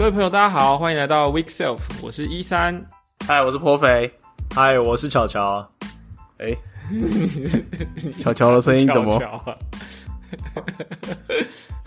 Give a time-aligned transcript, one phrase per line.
[0.00, 2.82] 各位朋友，大家好，欢迎来到 Week Self，我是一三。
[3.26, 4.10] 嗨，我是颇肥。
[4.54, 5.62] 嗨，我是巧巧。
[6.38, 6.56] 哎，
[8.18, 9.22] 巧巧的声音怎么？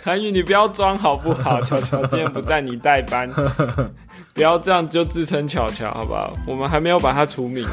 [0.03, 1.59] 韩宇，你不要装好不好？
[1.63, 3.27] 巧巧今天不在，你代班，
[4.35, 6.35] 不要这样就自称巧巧，好不好？
[6.45, 7.67] 我们还没有把他除名。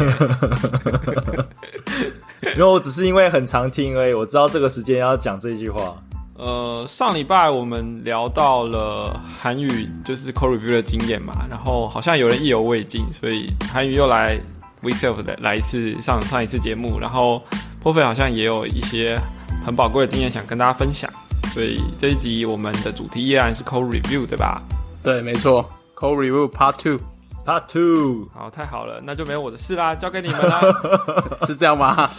[2.57, 6.03] 因为我只是因为很常听而已，我知道这个时间要讲这句话。
[6.41, 14.41] 呃，上礼拜我们聊到了韩语，就是 code review 的经验嘛，然后好像有人意犹未尽，所以韩语又来
[14.81, 17.43] we self 的来一次上上一次节目，然后
[17.83, 19.21] 破费好像也有一些
[19.67, 21.11] 很宝贵的经验想跟大家分享，
[21.53, 24.63] 所以这一集我们的主题依然是 code review，对吧？
[25.03, 25.63] 对，没错
[25.95, 30.59] ，code review part two，part two，好，太好了，那就没有我的事啦，交给你们啦，
[31.47, 32.11] 是这样吗？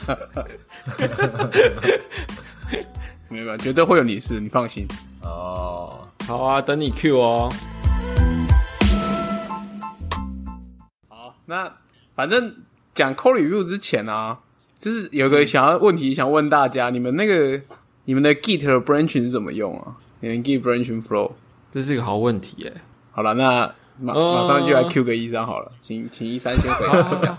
[3.32, 4.86] 没有，绝对会有你事，你放心。
[5.22, 7.50] 哦，好啊，等你 Q 哦。
[11.08, 11.72] 好，那
[12.14, 12.54] 反正
[12.94, 14.40] 讲 Core Review 之前啊，
[14.78, 17.62] 就是有个想要问题想问大家，你们那个
[18.04, 19.96] 你们的 Git branching 是怎么用啊？
[20.20, 21.32] 你们 Git branching flow，
[21.72, 22.82] 这是一个好问题耶。
[23.12, 26.86] 好了，那马马上就来 Q 个一三好了，请请一三先回
[27.22, 27.38] 答。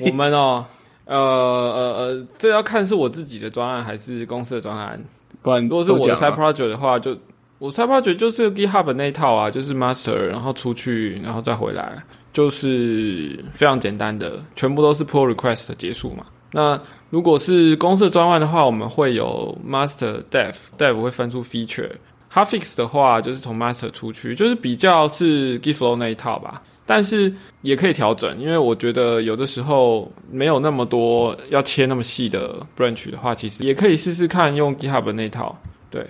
[0.00, 0.66] 我们哦。
[1.04, 5.02] 呃呃呃，这要看是我自己的专案还是公司的专案。
[5.42, 7.16] 如果是我的 side project 的话，就
[7.58, 16.24] 我 side project 就是 GitHub 那一套啊，就是 master，然后出去，然后再回来，就是非常简单的，全部都是 pull request 结束嘛。
[16.52, 16.80] 那
[17.10, 21.90] 如果是公司的专案的话，我们会有 master dev，dev 会分出 feature。
[22.32, 26.62] Hotfix 的话，就是从 master 出去，就是比较是 GitFlow 那一套吧。
[26.94, 35.58] 但是也可以调整，因为我觉得有的时候没有那么多要切那么细的 branch 的话，其实也可以试试看用 GitHub 那套。
[35.88, 36.06] 对，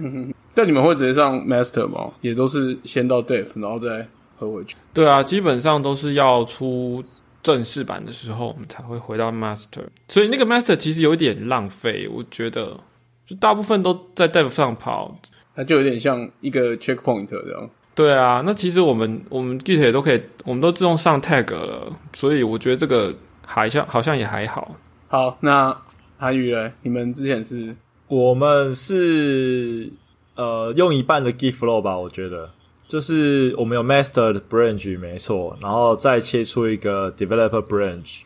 [0.56, 2.10] 但你们会直接上 master 吗？
[2.20, 4.04] 也都是先到 dev，然后再
[4.36, 4.74] 合回去？
[4.92, 7.04] 对啊，基本上都是要出
[7.44, 9.84] 正式版的时候，我们才会回到 master。
[10.08, 12.76] 所以那个 master 其实有点浪费，我觉得
[13.24, 15.16] 就大部分都在 dev 上跑，
[15.54, 17.70] 它就有点像一个 checkpoint 这样。
[17.94, 23.14] 对啊，那其实我们我们 Git 也都可以，我们都自动上 tag 了，所以我觉得这个
[23.44, 24.74] 还像好像也还好。
[25.08, 25.76] 好，那
[26.16, 27.76] 韩宇嘞，你们之前是？
[28.08, 29.92] 我们是
[30.36, 32.50] 呃用一半的 Git flow 吧，我觉得
[32.88, 38.22] 就是我们有 master 的 branch 没错，然后再切出一个 developer branch，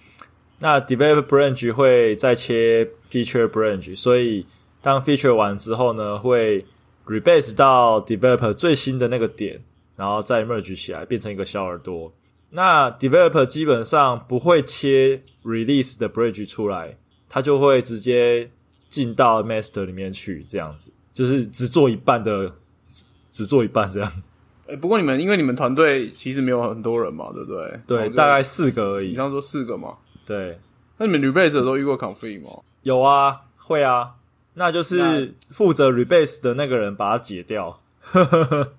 [0.61, 4.47] 那 developer branch 会再切 feature branch，所以
[4.81, 6.65] 当 feature 完之后呢，会。
[7.07, 9.63] Rebase 到 developer 最新的那个点，
[9.97, 12.13] 然后再 merge 起来变成一个小耳朵。
[12.51, 16.97] 那 developer 基本上不会切 release 的 bridge 出来，
[17.29, 18.51] 它就会直接
[18.89, 22.53] 进到 master 里面去，这样子就是只做一半的，
[23.33, 24.13] 只做一半这样。
[24.69, 27.81] 哎，不过你们因为你们团队其实没有很多人嘛，对不对？
[27.87, 29.09] 对，大概四个而已。
[29.11, 29.95] 你刚说四个嘛？
[30.25, 30.59] 对。
[30.99, 32.51] 那你们 rebase 的时候遇过 conflict 吗？
[32.83, 34.15] 有啊，会啊。
[34.59, 37.79] 那就是负责 rebase 的那个人把它解掉。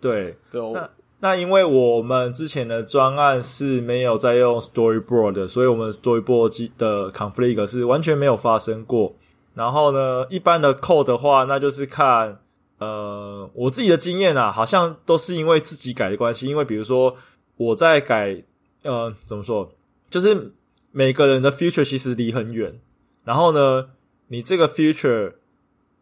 [0.00, 9.14] 对，那那因为我们之前的专案是没有在用 storyboard 的，所以我们 storyboard 的 conflict 是完全没有发生过。
[9.54, 12.40] 然后呢，一般的 code 的话，那就是看
[12.78, 16.48] 呃我自己的经验啊，好像都是因为自己改的关系。
[16.48, 17.14] 因为比如说
[17.56, 18.42] 我在改，
[18.82, 19.70] 呃，怎么说，
[20.10, 20.52] 就是
[20.90, 22.80] 每个人的 future 其实离很远，
[23.24, 23.90] 然后呢。
[24.28, 25.34] 你这个 future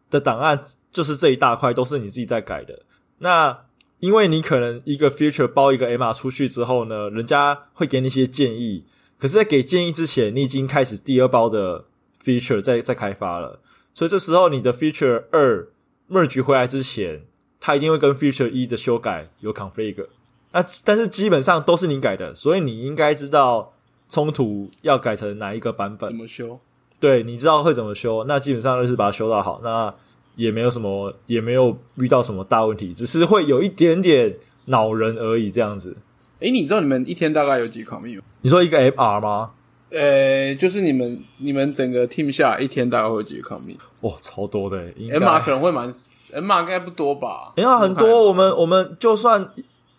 [0.09, 2.83] 的档案就是这一大块都是你自己在改的。
[3.19, 3.65] 那
[3.99, 8.85] 因为你可能一个 future 包一个 M R 出去之后呢，人家会给你一些建议。
[9.17, 11.85] 可是，在给建议之前，你已经开始第二包的
[12.23, 13.61] feature 在在开发了。
[13.93, 15.67] 所以这时候你的 feature 二
[16.09, 17.23] merge 回来之前，
[17.59, 20.07] 它一定会跟 feature 一的修改有 conflict。
[20.51, 23.73] 那但是基本上都是你改的，所以你应该知道
[24.09, 26.59] 冲突要改成哪一个版本，怎么修。
[27.05, 29.93] 对，你知道会怎么修，那基本上就是把它修到好，那
[30.35, 34.35] 也没有什么，也没有遇到什么大问题，只是会有一点点
[34.65, 35.95] 恼人而已，这样子。
[36.39, 38.23] 诶，你知道你们一天大概有几 commit 吗？
[38.41, 39.51] 你说一个 MR 吗？
[39.91, 43.77] 呃，就是你们你们整个 team 下一天大概会有几 commit？
[44.01, 49.51] 哇，超多的，MR 可能会蛮，MR 应该不多吧？MR 很多，我们我们就算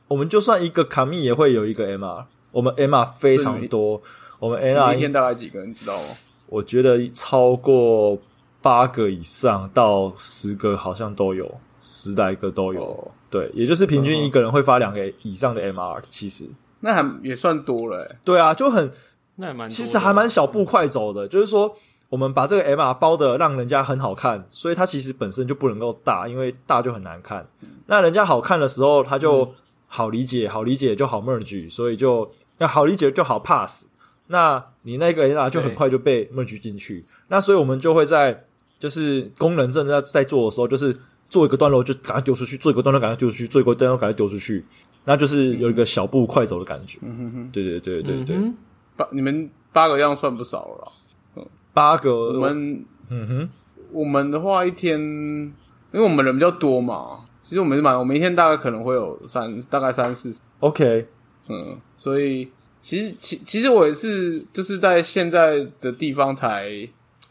[0.09, 4.02] 我们就算一个 commit 也会有一个 MR，我们 MR 非常多，
[4.41, 5.64] 我们 MR 一天大概几个？
[5.64, 6.09] 你知道吗？
[6.49, 8.19] 我觉得超过
[8.63, 11.51] 八个以上到十个好像都有，
[11.81, 13.13] 十来个都有。
[13.29, 16.01] 对，也就是平均一个人会发两个以上的 MR。
[16.09, 16.49] 其实
[16.81, 18.17] 那还也算多了。
[18.25, 18.91] 对啊，就很
[19.37, 21.29] 那蛮其实还蛮小步快走的。
[21.29, 21.75] 就是说，
[22.09, 27.47] 我们把这个 MR 包的让人家很好看，所以它其实本身就不能够大，因为大就很难看。
[27.87, 29.53] 那人家好看的时候，它就
[29.89, 33.87] 好理解，好理解就好 merge，所以就要好理解就好 pass。
[34.28, 37.05] 那你那个 MR 就很快就被 merge 进去。
[37.28, 38.44] 那所以我们就会在
[38.78, 40.96] 就是功能正在在做的时候，就是
[41.28, 44.64] 做一个段落就赶快丢出去，做一个段落赶快丢出去，做一个段落赶快丢出去，
[45.05, 46.99] 那就是有一个小步快走的感觉。
[47.02, 48.52] 嗯哼哼，对对对对对，
[48.96, 50.93] 八你们八个样算不少了。
[51.37, 53.49] 嗯八个，我们，嗯哼，
[53.93, 55.52] 我们的话一天，因
[55.93, 61.06] 为我们人比较多嘛，其实我们是蛮，我们一天大概可能会有三，大概三四，OK，
[61.49, 62.49] 嗯，所以
[62.81, 66.70] 其实其其实我也是就是在现在的地方才，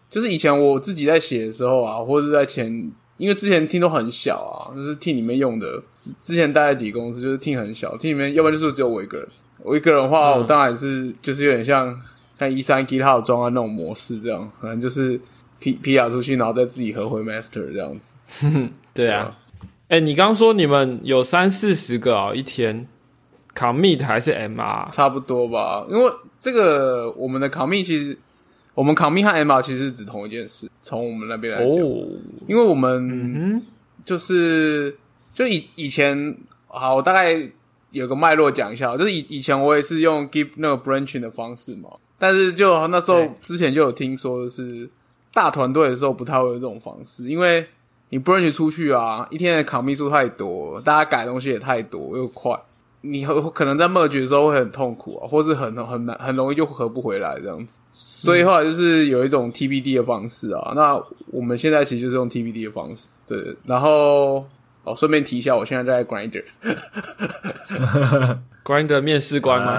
[0.09, 5.81] 就是以前我自己在写的时候啊，或者在前，因为之前听都很小啊，就是厅里面用的，
[6.21, 9.27] 之前待在几个公司就是厅很小，厅里面要不然就是只有我一个人，
[9.63, 12.01] 我一个人的话，我当然是就是有点像。
[12.37, 15.17] 像一三 G 它有装的那种模式，这样反正就是
[15.57, 18.13] P P 亚出去，然后再自己合回 Master 这样子。
[18.93, 19.37] 对啊，
[19.87, 22.89] 哎，你刚说你们有三四十个啊，一天
[23.55, 24.91] Commit 还是 MR？
[24.91, 28.17] 差不多吧，因为这个我们的 Commit 其实
[28.73, 31.77] 我们 Commit 和 MR 其实是指同一件事，从我们那边来讲，
[32.47, 33.63] 因为我们
[34.03, 34.95] 就是
[35.33, 36.37] 就以以前
[36.67, 37.49] 好，我大概
[37.91, 41.89] 有个脉络讲一下，就是以以前我也是用 Give 那个 Branching 的方式嘛。
[42.17, 44.89] 但是就那时候之前就有听说是
[45.33, 47.65] 大团队的时候不太会有这种方式，因为
[48.09, 52.57] 你 branch 出去啊，一天的卡密数太多，大家改东西也太多又快，
[53.05, 53.23] 你
[53.53, 57.79] 可能在 merge 的时候会很痛苦啊，或是很很难很容易就合不回来这样子。
[57.91, 63.55] 所以后来就是有一种 TBD 的方式啊，那我们现在其实就是用 TBD 的方式，对。
[63.65, 64.45] 然后
[64.83, 69.71] 哦，顺便提一下，我现在在 Grinder，Grinder 面试官吗？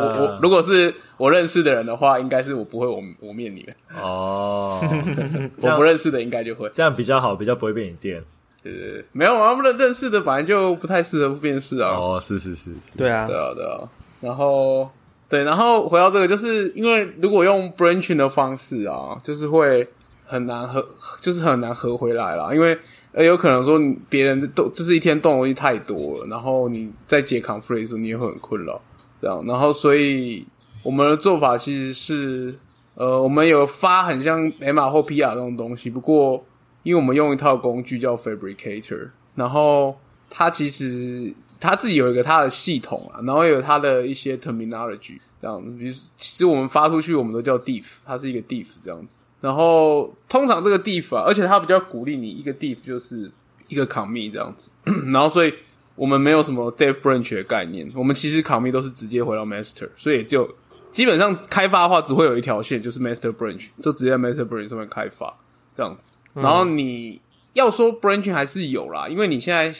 [0.00, 4.80] 我我如果是我认识的人的话，应该是我不会我我面你们哦。
[5.62, 8.22] 我不认识的应该就会这样比较好，比较不会被你电。
[8.64, 8.70] 呃，
[9.12, 11.90] 没有啊，不认认识的本来就不太适合面试啊。
[11.90, 13.88] 哦，是是是是，对啊，对啊对啊。
[14.20, 14.90] 然后
[15.28, 19.88] 对，然后回到这个，就是因为如果用 branching 的方式啊，就是会
[20.24, 20.84] 很难合，
[21.20, 22.78] 就是很难合回来了，因为。
[23.12, 28.78] 呃，有可能说别人动就是一天动东西太多了，然后你在解 conflict 的时候，你也会很困扰，
[29.20, 29.42] 这样。
[29.46, 30.46] 然后，所以
[30.82, 32.54] 我们的做法其实是，
[32.94, 36.44] 呃，我们有发很像 M R 或 P R 这种东西，不过
[36.88, 40.00] 因为我们用一套工具叫 Fabricator，然后
[40.30, 45.70] 它其实它自己有一个它的系统啊，然后有它的一些 terminology 这样子。
[45.78, 49.20] 比如，其实我们发出去，我们都叫 diff，它是一个 diff 这样子。
[49.42, 53.30] 然后通常这个 diff 啊，而且它比较鼓励你一个 diff 就是
[53.68, 54.70] 一个 commit 这样子。
[55.12, 55.52] 然后所以
[55.94, 60.48] 我们没有什么 dev branch 的概念，我们其实 commit 都是直接回到 master，所以就
[60.90, 65.36] 基本上开发的话只会有一条线，就是 master branch，就直接在 master branch 上面开发
[65.76, 66.14] 这样子。
[66.42, 67.20] 然后你
[67.52, 69.74] 要说 branch 还是有啦，因为你现在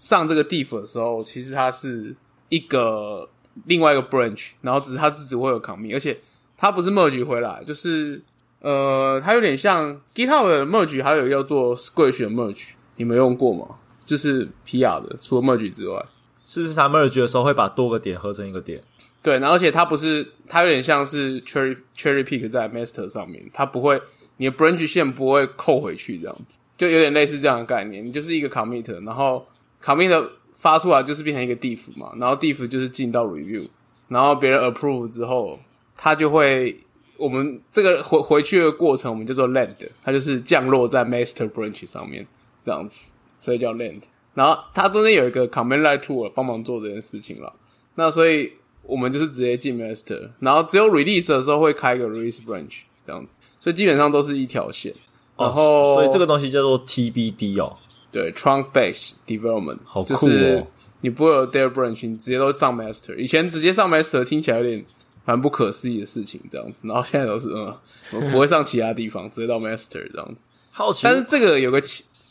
[0.00, 2.14] 上这个 diff 的时候，其实它是
[2.48, 3.28] 一个
[3.64, 6.18] 另外一个 branch，然后只是它是只会有 commit，而且
[6.56, 8.22] 它不是 merge 回来，就是。
[8.64, 13.66] 呃，它有点像 GitHub 的 merge，还有要做 Squash 的 merge，你们用过吗？
[14.06, 16.00] 就是 PR 的，除了 merge 之外，
[16.46, 18.80] 是不是它 merge 的时候会把多个点合成一个点？
[19.20, 24.00] 对，然后而且它不是，它有点像是 cherry cherry pick 在 master 上面，它不会，
[24.42, 28.04] 你的 branch 线不会扣回去，这样子，就有点类似这样的概念。
[28.04, 29.46] 你就是一个 commit，然后
[29.80, 33.68] commit 发出来就是变成一个 diff 嘛，然后 diff 就是进到 review，
[34.08, 35.60] 然后别人 approve 之后，
[35.96, 36.76] 它就会。
[37.18, 42.26] 我们这个回回去的过程，我们叫做 land，它就是降落在 master branch 上面
[42.64, 44.00] 这样子，所以叫 land。
[44.34, 47.54] 然后它中间有一个 command line tool 帮忙做这件事情了。
[47.94, 48.52] 那所以
[48.82, 54.92] 我们就是直接进 master，然后只有 release 的时候会开一个 release branch 这样子，所以基本上都是一条线。
[55.36, 57.76] 然后，所以这个东西叫做 TBD 哦，
[58.10, 60.66] 对，trunk base development，好酷哦。
[61.02, 63.14] 你不会有 d a r e branch，你直接都上 master。
[63.16, 64.84] 以前直接上 master 听起来有点。
[65.24, 70.48] 蛮不可思议的事情，这样子，然后现在都是嗯，不会上其他地方，直接到 master 这样子。
[70.72, 71.80] 好奇，但是这个有个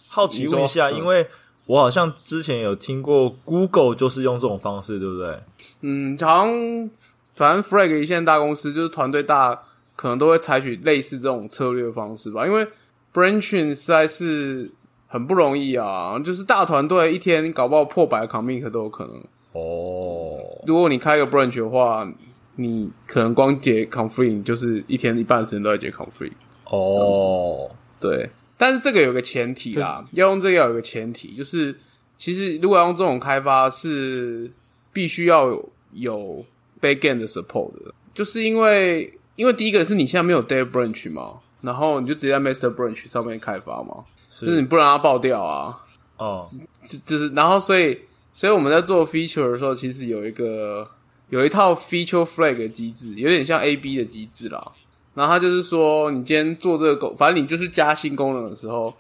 [0.09, 1.25] 好奇问一下，因为
[1.67, 5.39] 我好像之前有听过 Google 就是用这种方式，对不对？
[5.79, 6.89] 嗯，好像
[7.33, 9.57] 反正 Frag 一线大公司就是团队大，
[10.01, 12.47] 可能都会采取类似这种策略方式吧。
[12.47, 12.65] 因为
[13.13, 14.71] branching 实在是
[15.07, 19.15] 很不容易啊，就是大团队一天搞不好破百 commit 都有可能。
[19.51, 22.11] 哦，如果你开个 branch 的话。
[22.57, 26.33] 你可能光解 conflict 就是一天一半时间都在解 conflict
[26.65, 31.73] 哦，对，但是这个有个前提啦，要用这个要有个前提，就是
[32.17, 34.51] 其实如果要用这种开发是
[34.91, 36.45] 必须要有有
[36.81, 45.83] backend 的 support 的，就是因为因因为第一个是你现在没有 Dev Branch 嘛，然后你就直接在 Master Branch 上面开发嘛，就是你不让它爆掉啊。
[46.17, 46.47] 哦，
[46.87, 48.01] 就就是然后所以
[48.35, 50.87] 所以我们在做 feature 的时候，其实有一个
[51.29, 54.71] 有一套 feature flag 机制，有点像 A B 的机制啦。
[55.15, 58.93] 然后它就是说，你今天做这个功，反正你就是加新功能的时候，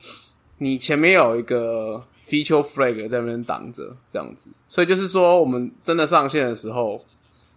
[0.57, 4.49] 你前面有一个 feature flag 在那边挡着，这样子。
[4.67, 7.05] 所以就是说，我们真的上线的时候，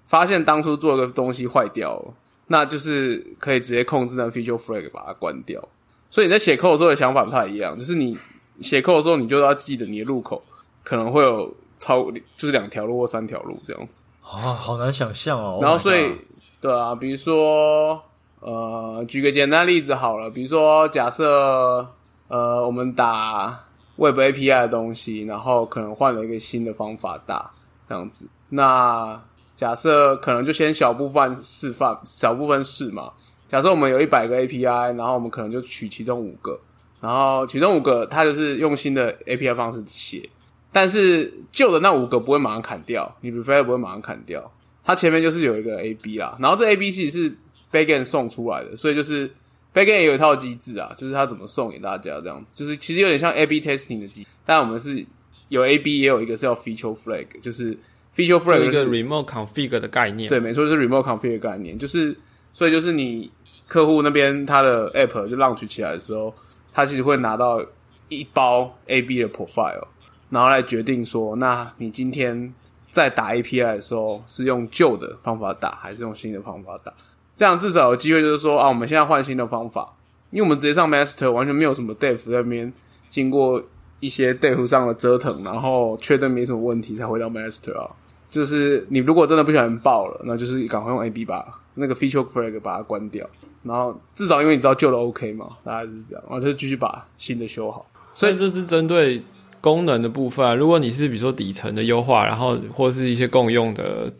[0.06, 2.14] 发现当初做的东西坏掉了，
[2.48, 5.62] 那就是可以直接控制那 feature flag 把它关掉。
[6.10, 8.16] 所以你在写 code 的时候的想法不太一样，就是你
[8.60, 10.42] 写 code 的时候，你就要记得你的入口
[10.82, 14.02] 可能会有超，就是两条路或三条路这样子。
[14.22, 15.58] 啊，好难想象哦。
[15.62, 16.12] 然后所以，
[16.60, 18.02] 对啊，比如说。
[18.46, 21.88] 呃，举个简单例子好了，比如说假设
[22.28, 23.64] 呃，我们打
[23.96, 27.50] Web API 的东西，然后可能换了一个新的方法打
[27.88, 28.28] 这样子。
[28.50, 29.18] 那
[29.64, 33.10] 假设可能就先小部分示范，小部分试嘛。
[33.48, 36.60] 假设我们有一百个 API，然后我们可能就取其中五个，
[37.00, 40.28] 然后其中五个它就是用新的 API 方式写，
[40.70, 44.52] 但是旧的那五个不会马上砍掉，你 refer 不会马上砍掉，
[44.84, 47.36] 它前面就是有一个 AB 啦，然后这 AB 其实是。
[47.72, 49.28] Backend 送出来的，所以就是
[49.74, 55.04] Backend 也有一套机制啊，就是它怎么送给大家这样子，就是其实有点像 A/B testing 的机，但我们是
[55.48, 57.76] 有 A/B 也有一个是叫 Feature Flag，就是
[58.16, 62.16] Feature Flag 一个 Remote Config 的概念，对，没错，是 Remote Config 的概念，就是
[62.52, 63.30] 所以就是你
[63.66, 66.32] 客户那边他的 App 就 launch 起来的时候，
[66.72, 67.64] 他其实会拿到
[68.08, 69.88] 一包 A/B 的 Profile，
[70.30, 72.54] 然后来决定说，那你今天
[72.92, 76.92] 在打 API 的时候是用旧的方法打，还是用新的方法打？
[77.34, 79.92] 这样至少有机会，就是说啊，我们现在换新的方法，
[80.30, 82.72] 因为我们直接上 master，完全没有什么 dev 在那边
[83.10, 83.60] 经过
[83.98, 87.90] 一些 dev 上的折腾，然后确认没什么问题才回到 master 啊。
[88.34, 93.24] 就是你如果真的不小心爆了，那就是赶快用 ab 把那个 feature flag 把它关掉，
[93.62, 97.86] 然后至少因为你知道旧的 OK 嘛，大概是这样，然后就继续把新的修好。
[98.12, 99.22] 所以这是针对
[99.60, 100.58] 功能的部分。
[100.58, 104.12] 如果你是比如说底层的优化，然后或是一些共用的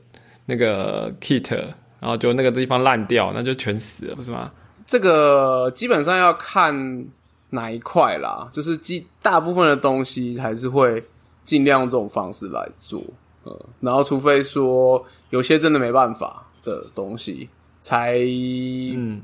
[0.46, 1.52] 那个 kit。
[2.00, 4.52] 然后就那个地方烂掉，那就全死了，不是吗？
[4.86, 7.06] 这个基本上要看
[7.48, 11.02] 哪一块啦，就是基大部分的东西还是会
[11.46, 13.02] 尽量这种方式来做，
[13.44, 17.48] 呃，然后除非说有些真的没办法的东西，
[17.80, 18.18] 才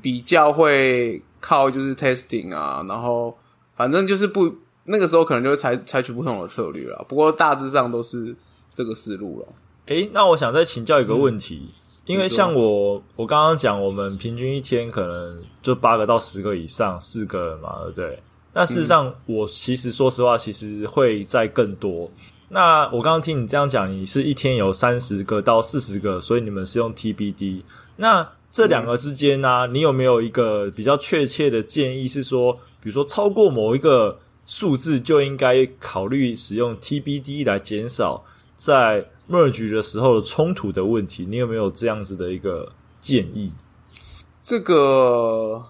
[0.01, 3.37] 比较会靠就是 testing 啊，然后
[3.77, 7.05] 反正就是不那个时候可能就会采采取不同的策略了。
[7.09, 8.35] 不过大致上都是
[8.73, 9.49] 这个思路了。
[9.87, 11.71] 诶，那我想再请教一个问题。
[12.07, 18.23] 因为像我，我刚刚讲，我们平均一天可能就八个到十个以上，四个人嘛，对不对？
[18.53, 22.11] 那事实上，我其实说实话，其实会在更多。
[22.51, 27.63] 那我刚刚听你这样讲，你是一天有三十个到四十个，所以你们是用 TBD。
[27.97, 32.07] 那这两个之间呢，你有没有一个比较确切的建议？
[32.07, 32.53] 是说，
[32.83, 38.25] 比如说超过某一个数字，就应该考虑使用 TBD 来减少
[38.57, 39.07] 在。
[39.31, 43.53] merge 的时候冲突的问题，你有没有这样子的一个建议？
[44.43, 45.65] 这个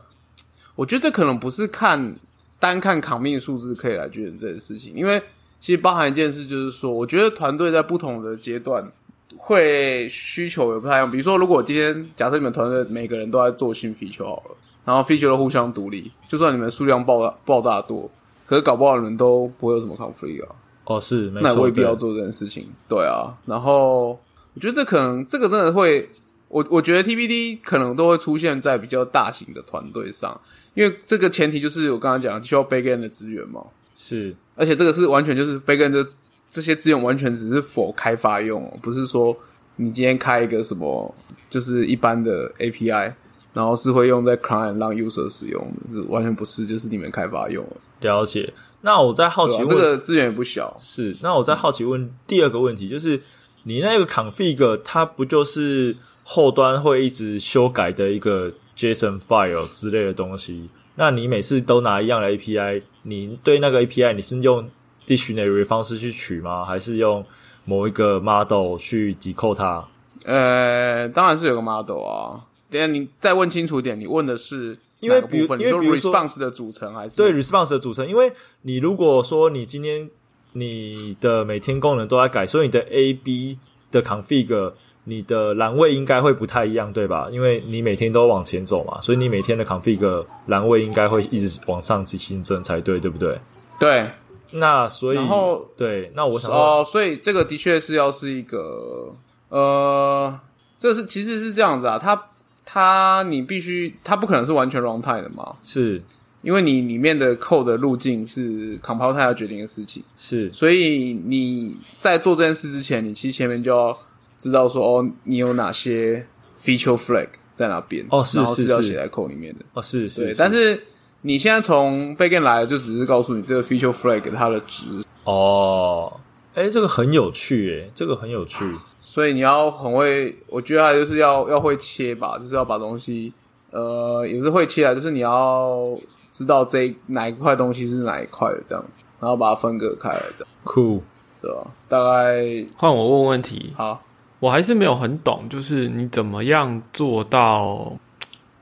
[0.75, 2.17] 我觉得这可能不是看
[2.59, 5.23] 单看扛命数字可以来决定这件事情，因为
[5.61, 8.91] 其实包含一件事，就是说，我觉得团队在不同的阶段
[9.37, 11.11] 会需求也不太一样。
[11.11, 18.11] 比如说，如果今天假设你们团队每个人都在做新 feature 好了，然后 feature 都互相独立，就算你们数量爆炸爆炸多，
[18.47, 20.57] 可是搞不好你们都不会有什么 conflict 啊。
[20.85, 23.37] 哦，是，那未必要做这件事情，对啊。
[23.47, 24.19] 然后
[24.55, 26.09] 我觉得这可能这个真的会，
[26.49, 30.41] 我我觉得 TBD 可能都会出现在比较大型的团队上，
[30.75, 33.63] 因为这个前提就是我刚刚讲需要 Backend 的资源嘛，
[33.95, 36.07] 是，而且这个是完全就是 Backend 的
[36.51, 39.35] 这些资源完全只是否开发用，不是说
[39.77, 41.15] 你今天开一个什么
[41.49, 43.15] 就是一般的 API，
[43.55, 47.67] 然后是会用在 Client 让 User 使用的，完全不是，就是你们开发用
[48.01, 48.53] 了解。
[48.83, 50.77] 那我在好奇问，这个资源也不小。
[50.79, 53.19] 是，那我在好奇问第二个问题，就是
[53.63, 60.69] 你那个 config 它不就是后端会一直修改的一个 JSON file 之类的东西？
[60.97, 64.69] 那你每次都拿一样的 API，你对那个 API 你是用
[65.07, 66.65] dictionary 方式去取吗？
[66.65, 67.25] 还是用
[67.65, 69.85] 某一个 model 去 decode 它？
[70.25, 72.47] 呃，当然是有个 model 啊。
[72.71, 74.77] 等下你再问清楚点，你问的是？
[75.01, 78.07] 因为比如，因为比如说，response 的组成还是对 response 的组成。
[78.07, 78.31] 因为
[78.63, 80.11] 你如果说你今天
[80.53, 83.59] 你的每天功能都在改，所以你的 A B
[83.91, 84.73] 的 config，
[85.11, 87.29] 你的栏位应该会不太一样，对吧？
[87.33, 93.39] 因为你每天都往前走嘛，所以你每天的 config 栏位应该会一直往上去新增才对，对不对？
[93.79, 94.09] 对。
[94.53, 99.15] 那所以，然后对，那我想哦，所以这个的确是要是一个
[99.49, 100.39] 呃，
[100.79, 102.27] 这是其实是这样子啊，它。
[102.73, 105.57] 它你必须，它不可能是完全 runtime 的嘛？
[105.61, 106.01] 是，
[106.41, 113.99] 因为你里面的 code 的路径是 compile 它要决定的事情，是，所以你在做这件事之前，你其实前面就要
[114.41, 116.27] 知道说，哦，你有哪些
[116.61, 120.83] feature flag 在哪边，哦，是是要写在 code 里面的，哦，是是，但是
[121.21, 126.19] 你现在从 backend 来，就只是告诉你这个 feature flag 它的值，哦，
[126.55, 128.65] 哎，这个很有趣，哎，这个很有趣。
[129.03, 133.33] 所以你要很会，我觉得还就是要要会切吧，就是要把东西，
[133.71, 135.99] 呃，也是会切啊，就是你要
[136.31, 140.47] 知道这哪一块东西是哪一块的这样子，然后把它分割开来的。
[140.65, 141.03] 酷，
[141.43, 141.67] 对吧？
[141.89, 144.03] 大概换我问问题，好，
[144.41, 147.97] 我还是没有很懂，就是你怎么样做到，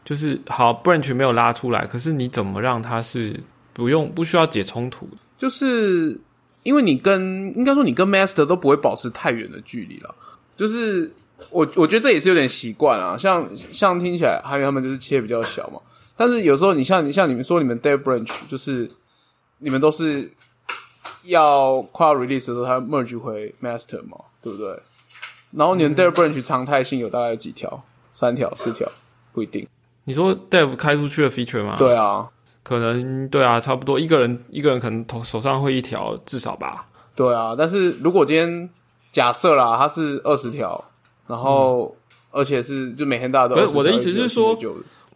[0.05, 3.41] 就是好 branch 没有拉出来，可是你怎么让它是
[3.73, 5.09] 不用不需要解冲突？
[5.39, 6.21] 就是
[6.65, 10.15] 因为你跟应该说你跟 master 都不会保持太远的距离了。
[10.57, 11.09] 就是
[11.51, 13.17] 我，我觉得这也是有点习惯啊。
[13.17, 15.81] 像像听起来，还有他们就是切比较小嘛。
[16.17, 18.91] 但是有时候，你像你像你们说，你们 dev branch 就是
[19.59, 20.29] 你们都是
[21.23, 24.77] 要快要 release 的时候，它 merge 回 master 嘛，对不对？
[25.59, 27.83] 然后你们 dev branch 常态性有大概有几条？
[28.12, 28.88] 三条、四条，
[29.33, 29.67] 不一定。
[30.05, 31.75] 你说 dev 开出去的 feature 吗？
[31.77, 32.29] 对啊，
[32.62, 36.87] 可能对啊，差不多一个人一个人可能头手上会一条，至少吧。
[37.17, 38.71] 对啊，但是如果今天
[39.11, 40.83] 假设啦，它是二十条，
[41.27, 41.97] 然后
[42.31, 43.73] 而且是就每天大家都。
[43.73, 44.57] 我的意思是说，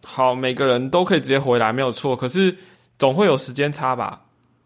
[0.03, 2.17] 好，每个人都可以直接回来，没有错。
[2.17, 2.53] 可是
[2.99, 4.19] 总会有时间差吧？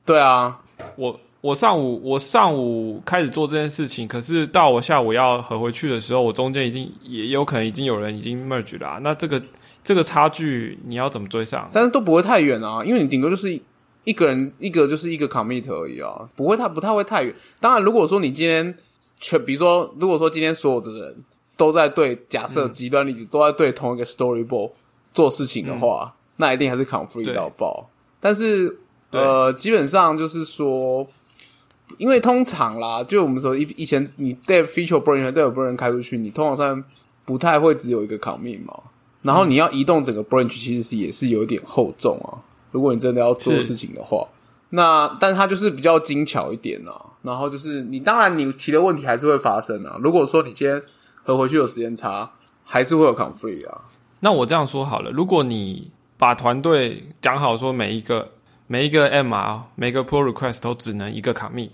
[0.04, 0.60] 对啊，
[0.96, 9.00] 我我上午我上午开始做这件事情，可是到我下午要合回去的时候，我中间一定也有可能已经有人已经 merge 了。
[9.02, 9.42] 那这个
[9.84, 11.70] 这个差距你要怎么追上？
[11.72, 13.60] 但是都不会太远啊，因为你顶多就是
[14.04, 17.34] 一个人一个就是一个 commit 而已啊，不会太不太会太远。
[17.60, 18.76] 当然，如果说你今天。
[19.20, 21.16] 全比如说，如果说今天所有的人
[21.56, 24.70] 都在对假设极端例子都在对同一个 storyboard
[25.12, 27.90] 做事情的话，那一定还是 conflict 到爆。
[28.20, 28.78] 但是
[29.10, 31.08] 呃，基本上就是说，
[31.98, 36.84] 因为通常啦，就我们说以以前你带 feature branch dev branch 开出去，你通常上
[37.26, 38.74] 不太会只有一个 commit 嘛。
[39.22, 42.44] 然后你要移动整个 branch，其实是也是有点厚重啊。
[42.72, 44.28] 如果你真的要做事情的话。
[44.70, 46.94] 那，但它就是比较精巧一点啊。
[47.24, 49.98] 然后就是你，当然你提的问题还是会发生啊。
[50.02, 50.82] 如果说你今天
[51.24, 52.30] 合回去有时间差，
[52.64, 53.82] 还是会有 conflict 啊。
[54.20, 58.32] 那我这样说好了，如果你把团队讲好说每一个
[58.68, 61.72] 每一个 MR 每个 pull request 都只能一个 commit，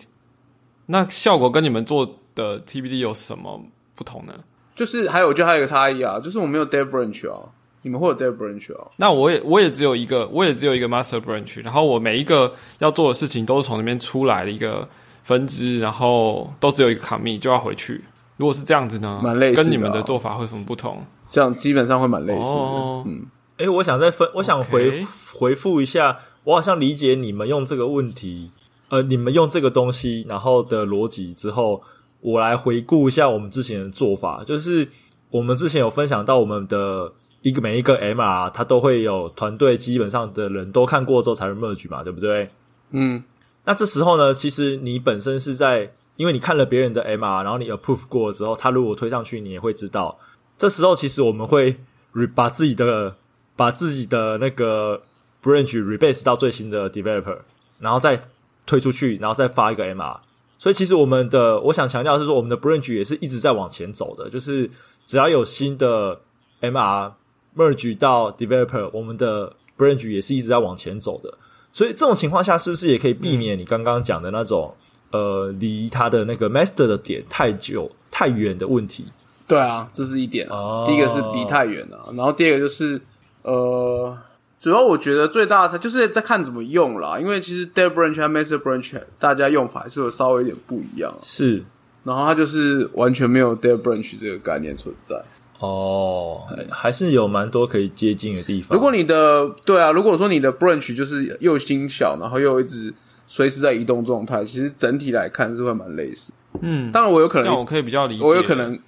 [0.86, 3.62] 那效果跟你们做的 TBD 有什么
[3.96, 4.34] 不同呢？
[4.76, 7.50] 就是还有，我觉得还有一个差异啊，就是我没有 dev branch 啊。
[7.86, 8.92] 你们会有 dev branch 哦？
[8.96, 11.62] 那我也我也只有一个，我也只有一个 master branch。
[11.64, 14.88] 然后我每一个要做的事情都是从那边出来的一个
[15.24, 18.02] 分支，然后都只有一个 commit 就要回去。
[18.38, 19.20] 如果是这样子呢？
[19.22, 21.04] 蛮类似，跟你们的做法会有什么不同？
[21.30, 23.04] 这样基本上会蛮类似的。
[23.06, 23.26] 嗯，
[23.58, 28.52] 哎，我想再分，我想回回复一下，我好像理解你们用这个问题，
[28.90, 31.82] 呃，你们用这个东西，然后的逻辑之后，
[32.22, 34.88] 我来回顾一下我们之前的做法，就是
[35.30, 37.14] 我们之前有分享到我们的。
[37.44, 42.50] 一个每一个 MR，它都会有团队基本上的人都看过之后才能 merge 嘛，对不对？
[42.92, 43.22] 嗯，
[43.66, 50.18] 那这时候呢，其实你本身是在，因为你看了别人的 MR，然后你 approve 过之后，他如果推上去，你也会知道。
[50.58, 51.76] 这时候其实我们会
[52.14, 53.14] re 把自己的
[53.58, 55.02] 把自己的那个
[55.44, 57.38] branch rebase 到最新的 developer，
[57.80, 58.20] 然后再
[58.66, 60.18] 推出去，然后再发一个 MR。
[60.58, 64.70] 所以其实我们的我想强调是说，我们的 branch 也是一直在往前走的，就是
[65.06, 66.22] 只要有新的
[66.62, 67.12] MR。
[67.56, 71.32] merge 到 developer，我们的 branch 也是一直在往前走的，
[71.72, 74.74] 所以这种情况下是不是也可以避免你刚刚讲的那种
[75.12, 79.06] 呃离他的那个 master 的点太久太远的问题？
[79.48, 80.84] 对啊，这是一点啊。
[80.88, 83.00] 第一个是离太远了，然后第二个就是
[83.44, 84.18] 呃，
[84.64, 91.14] 主要我觉得最大的差就是在看怎么用啦，因为其实 dead branch 和 master branch 大家用法还是有稍微有点不一样。
[91.22, 91.62] 是，
[92.06, 95.22] 然后它就是完全没有 dead branch 这个概念存在。
[95.60, 98.74] 哦，还是有蛮多可以接近的地方。
[98.74, 102.94] 如果你的对啊，如果说你的 branch 就是又新小，然后又一直
[103.28, 106.32] 随时在移动状态，其实整体来看是会蛮类似。
[106.62, 108.80] 嗯，当然我有可能我可以比较理解，我有可能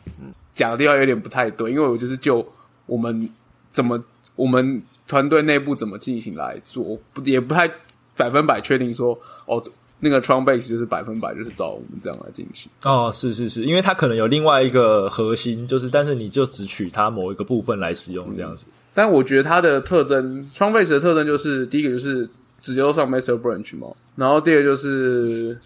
[0.53, 2.47] 讲的地方有点不太对，因为我就是就
[2.85, 3.29] 我们
[3.73, 4.01] 怎么
[4.37, 7.69] 我们团队内部怎么进行来做，不也不太
[8.15, 9.61] 百分百确定说哦。
[10.01, 18.65] 那个 Tron base 就是百分百就是照我们这样来进行哦，是是是，因为它可能有另外一个核心，就是但是你就只取它某一个部分来使用这样子。
[18.93, 22.29] 但我觉得它的特征，Tron base 的特征就是第一个就是
[22.61, 23.87] 直接上 master branch 嘛，
[24.17, 25.57] 然后第二个就是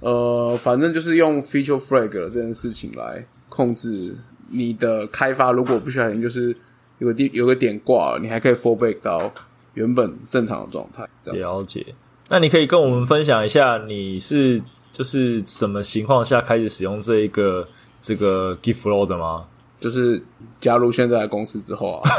[0.00, 4.14] 呃，反正就是用 feature flag 这件事情来控制
[4.50, 5.50] 你的开发。
[5.50, 6.54] 如果不小心就是
[7.00, 9.32] 有个地有个点挂了，你还可以 fallback 到
[9.74, 11.04] 原本正常的状态。
[11.24, 11.84] 了解。
[12.28, 17.66] 那你可以跟我们分享一下，你是就是什么情况下开始使用这一个
[18.00, 19.46] 这个 Git Flow 的吗？
[19.80, 20.22] 就是
[20.60, 22.10] 加入现在的公司之后啊，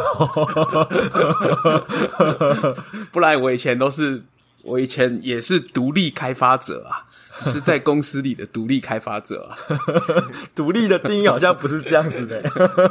[3.14, 4.24] 不然我以前都是
[4.64, 7.06] 我以前也是独立开发者啊，
[7.38, 9.58] 只是在公司里的独立开发者啊。
[10.56, 12.42] 独立的定义好像不是这样子的，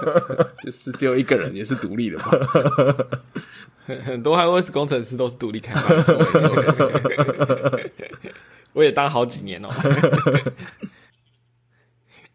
[0.64, 2.24] 就是只有一个人也是独立的嘛。
[3.86, 6.16] 很很多 iOS 工程师都是独立开发者，
[8.72, 9.68] 我也 当好几年哦。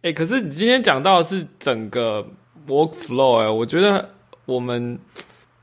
[0.01, 2.27] 哎，可是你今天讲到的是整个
[2.67, 4.09] workflow 哎，我觉得
[4.45, 4.99] 我们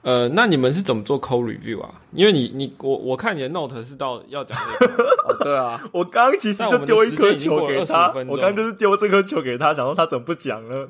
[0.03, 1.95] 呃，那你们是怎么做 code review 啊？
[2.13, 5.07] 因为你你我我看你的 note 是到要讲这个，
[5.45, 10.87] 对啊，我刚刚其实就丢一颗球给他，我刚就是丢这颗球给他，想说他怎么不讲呢？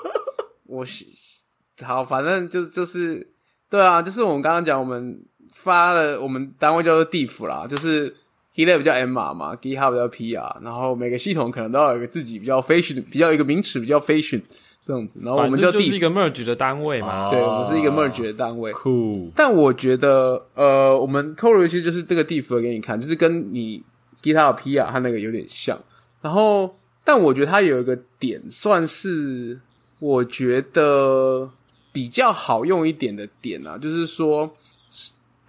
[0.68, 0.84] 我
[1.82, 3.32] 好，反正就就是
[3.70, 8.14] 对啊，就是我们刚刚讲，我们发了，我们单位叫做地府啦，就是。
[8.54, 14.42] GitLab 叫 M 码嘛，GitHub 叫 PR，然后每个系统可能都要有一个自己比较 fashion，比较一个名词比较 fashion
[14.86, 18.72] 这样子，然后我们就是一个 merge 的单位嘛，对，我们是一个 merge 的单位。
[18.72, 19.30] 酷。
[19.34, 23.82] 但我觉得，呃，我们 Core 其实就是这个地图给你看，就是跟你
[24.22, 25.78] GitHub PR 它那个有点像。
[26.20, 29.60] 然后，但我觉得它有一个点，算是
[29.98, 31.50] 我觉得
[31.92, 34.50] 比较好用一点的点啊，就是说。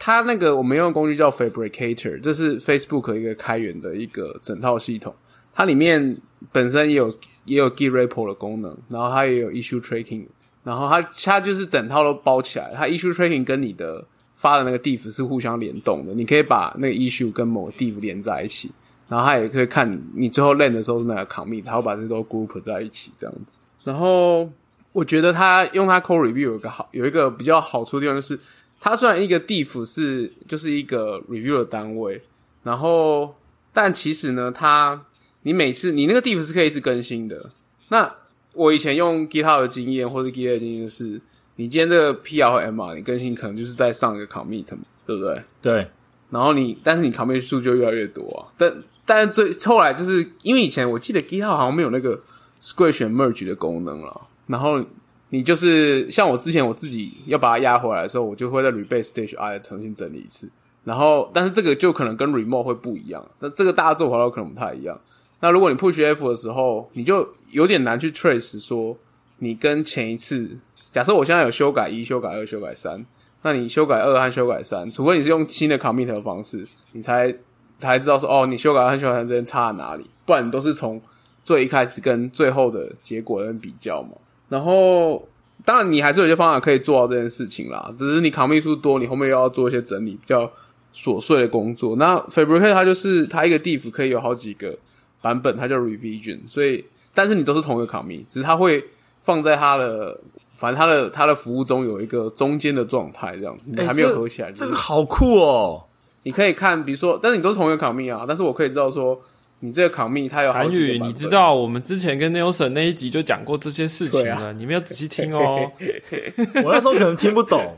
[0.05, 5.15] 它那个我们用的工具叫 Fabricator，这是 Facebook 一个开源的一个整套系统。
[5.53, 6.17] 它里面
[6.51, 10.25] 本身也有也有 Git Repo 的功能，然后它也有 Issue Tracking，
[10.63, 12.71] 然后它它就是整套都包起来。
[12.75, 18.71] 它 Issue Tracking 跟你的发的那个 diff 是互相联动的，你可以把那个 Issue 跟某个 diff 连在一起，
[19.07, 23.59] 然后它也可以看你最后 l a n 的时候是哪个 commit，它会把这都 group 在一起这样子。
[23.83, 24.49] 然后
[24.91, 28.39] 我觉得它用它 Core Review 有一个好有一个比较好处的地方就是。
[28.85, 32.21] 它虽然一个 diff 是就是一个 review 的单位，
[32.63, 33.33] 然后
[33.71, 35.01] 但其实呢，它
[35.43, 37.51] 你每次你那个 diff 是可以是更新的。
[37.89, 38.15] 那
[38.53, 41.21] 我以前用 GitHub 的经验或者 GitHub 的经验是，
[41.55, 44.65] 你今天这个 PR 和 MR 你更新可能就是在上一个 commit，
[45.05, 45.43] 对不对？
[45.61, 45.87] 对。
[46.29, 48.51] 然后你但是你 commit 数就越来越多啊。
[48.57, 52.21] 但但最后来就是因为以前我记得 GitHub 好像没有那个
[52.61, 54.83] squash merge 的功能了，然后。
[55.29, 60.47] 你就是像我之前我自己要把它压回来的时候，我就会在 rebase stage I 重新整理一次。
[60.83, 63.25] 然后，但是这个就可能跟 remote 会不一样。
[63.39, 65.01] 那这个大家做回来可能不太一样。
[65.43, 68.97] 那如果你 push F 的时候，你就有点难去 trace 说
[69.39, 70.57] 你跟前一次，
[70.89, 73.05] 假设我现在有修改一、修改二、修改三，
[73.41, 77.35] 那你修改二和修改三，除非你是用新的 commit 的方式，你才
[77.77, 80.09] 才知道说哦，你修改二和修改三之间差在哪里。
[80.25, 81.01] 不然你都是从
[81.43, 84.11] 最一开始跟最后的结果跟比较嘛。
[84.47, 85.27] 然后，
[85.65, 87.93] 当然你还是有些方法可以做到这件事情啦。
[87.99, 90.49] 只是你扛秘书多，你后面又要做一些整理，比较
[90.95, 91.97] 琐碎的工作。
[91.97, 94.77] 那 Fabric 它就是它一个 diff 可以有好几个
[95.23, 96.41] 版本，它叫 revision。
[96.47, 98.85] 所以，但是你都是同一个扛秘，只是它会
[99.23, 100.19] 放在它的，
[100.57, 104.51] 反正它的它的服务中有一个中间的状态，这样你还没有合起来。
[104.51, 105.85] 这个好酷哦！
[106.21, 108.25] 你可以看，比如说，但是你都是同一个扛秘啊。
[108.27, 109.19] 但是我可以知道说。
[109.65, 115.71] 你这个 commit 它有韩语，你知道我们之前跟 Nelson 那一集就讲过这些事情了，你们要仔细听哦。
[116.65, 117.77] 我那时候可能听不懂，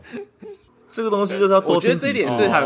[0.89, 1.75] 这个东西就是要多。
[1.75, 2.63] 我觉得这一点是很，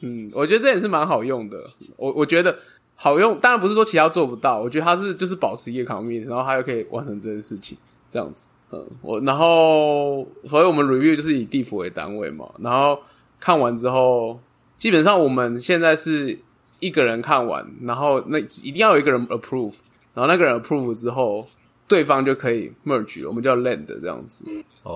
[0.00, 1.56] 嗯，我觉得这点是蛮好用的。
[1.96, 2.54] 我我觉得
[3.02, 7.78] 好用，当然不是说其他做不到，我觉得他是就是保持一个 commit，然后他又可以完成这件事情，
[8.10, 8.50] 这样子。
[8.72, 12.98] 嗯，我然后所以我们 review 就是以地府为单位嘛，然后
[13.40, 14.38] 看完之后，
[14.76, 16.38] 基本上我们现在是。
[16.82, 19.76] 一个人看完，然后那一定要有一个人 approve，
[20.14, 21.46] 然后那个人 approve 之后，
[21.86, 24.46] 对方就可以 merge，我们叫 land 这样子。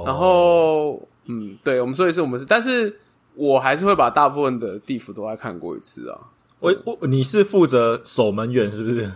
[0.07, 2.99] 然后，嗯，对，我们所以是我们是，但是
[3.35, 6.19] 我还是会把大部分的地府都再看过一次啊。
[6.61, 9.11] 我我你是负责守门员是不是？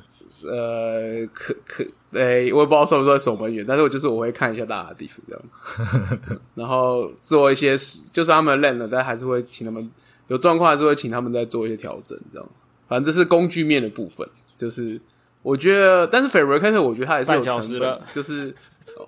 [0.46, 5.42] 呃，可可，诶，我也不知道算不算守门员，但是我就是我会看一下大家的地图这样
[6.26, 7.76] 子， 然后做一些，
[8.12, 9.90] 就算他们 land，但还是会请他们。
[10.26, 12.46] 有状况还是会请他们再做一些调整，这样。
[12.86, 15.00] 反正这是工具面的部分，就是
[15.40, 18.54] 我觉得，但是 Fabricator 我觉得它也是有成本，就是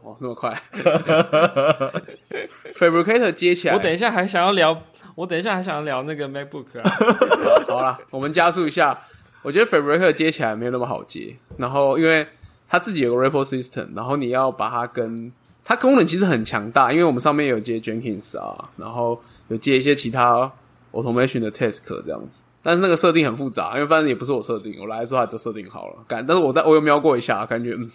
[0.02, 0.58] 哦那么快。
[2.74, 4.82] Fabricator 接起来，我等一下还想要聊，
[5.20, 6.90] 我等一下还想聊那个 MacBook 啊。
[7.68, 8.98] 好了，我们加速一下。
[9.42, 12.26] 我觉得 Fabric 接起来没有那么好接，然后因为
[12.68, 15.30] 它自己有个 Repo System，然后你要把它跟
[15.62, 20.50] 它功能其实很强大，因为我们上面有接 Jenkins 啊，然后有接一些其他。
[20.92, 25.94] automation 的 task 这样子，但是那个设定很复杂，因为反正也不是我设定，我来的时候它就设定好了。
[26.08, 27.88] 感，但是我在我有瞄过一下，感觉嗯，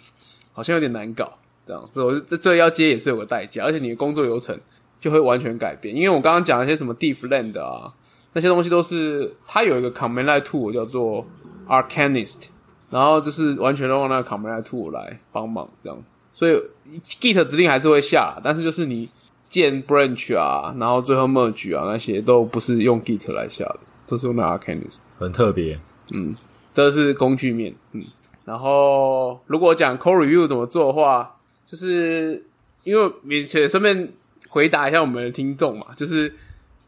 [0.54, 1.30] 好像有点难搞。
[1.66, 4.58] 这样，这这这要接也是有个代价，而且你的工作流程
[5.00, 5.94] 就会完全改变。
[5.94, 7.92] 因为我刚刚讲一些什么 DeepLand 啊，
[8.32, 11.26] 那些东西都是它有一个 Command Line Tool 叫做
[11.68, 12.44] Arcanist，
[12.90, 16.18] 然后就是完全都用那个 Command Line Tool 来帮忙这样子。
[16.32, 16.54] 所以
[17.02, 19.08] Git 指令还是会下，但是就是你
[19.48, 25.80] 建 Branch 啊，然后最后 Merge 啊那些都不是用 Git 来下的，都是用那 Arcanist，很特别。
[26.12, 26.36] 嗯，
[26.74, 27.74] 这是工具面。
[27.92, 28.04] 嗯，
[28.44, 32.44] 然后如果讲 Code Review 怎么做的话，就是
[32.84, 34.12] 因为你且顺便
[34.56, 36.32] 回答一下我们的听众嘛，就是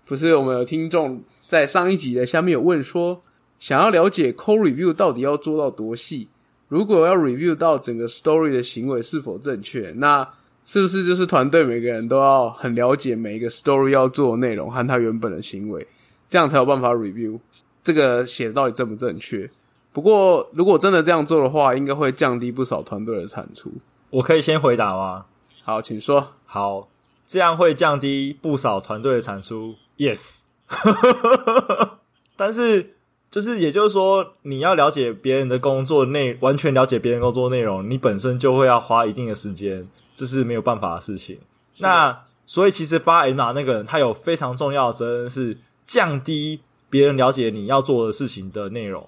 [0.07, 3.21] 不是我们有听众在上一集的下面有问说，
[3.59, 6.29] 想要了解 Code Review 到底要做到多细？
[6.69, 10.27] 如果要 review 到整个 story 的行为是否正确，那
[10.65, 15.87] 是不是就是团队每个人都要很了解每一个 story 要做的内容和他原本的行为，
[16.27, 17.39] 这样才有办法 review
[17.85, 19.51] 这个写的到底正不正确？
[19.93, 23.71] 不过如果真的这样做的话，应该会降低不少团队的产出。
[24.09, 25.27] 我可以先回答吗？
[25.63, 26.29] 好，请说。
[26.47, 26.89] 好，
[27.29, 29.77] 这样会降低不少团队的产出。
[29.97, 30.41] Yes，
[32.37, 32.95] 但是。
[33.31, 41.39] 就是，也就是说，你要了解别人的工作内，完全了解别人工作内容，你本身就会要花一定的时间，这是没有办法的事情。
[41.77, 49.07] 那所以，其实发 M R 那个人，他有非常重要的责任是降低别人了解你要做的事情的内容。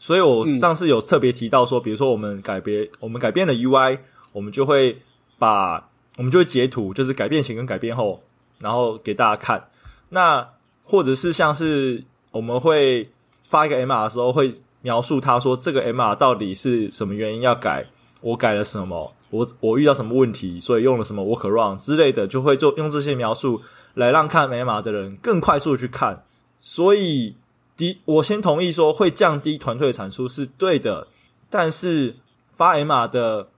[0.00, 4.00] 所以我上次有特别提到说，比如说我们改编，我们改变了 U I，
[4.32, 5.00] 我们就会
[5.38, 5.89] 把
[6.20, 8.22] 我们就会截图，就是改变前跟改变后，
[8.60, 9.64] 然后给大家看。
[10.10, 10.46] 那
[10.84, 13.10] 或者是像是我们会。
[13.50, 17.84] 发一个 M R 的时候，会描述他说这个 M R 到底是什么原因要改，
[18.20, 23.60] 我改了什么，我我遇到什么问题，所以用了什么 workaround 之类的，就会做用这些描述
[23.94, 26.22] 来让看 M R 的人更快速去看。
[26.60, 27.34] 所以，
[27.76, 31.08] 第我先同意说会降低团队产出是对的，
[31.50, 32.14] 但是
[32.52, 33.48] 发 M R 的，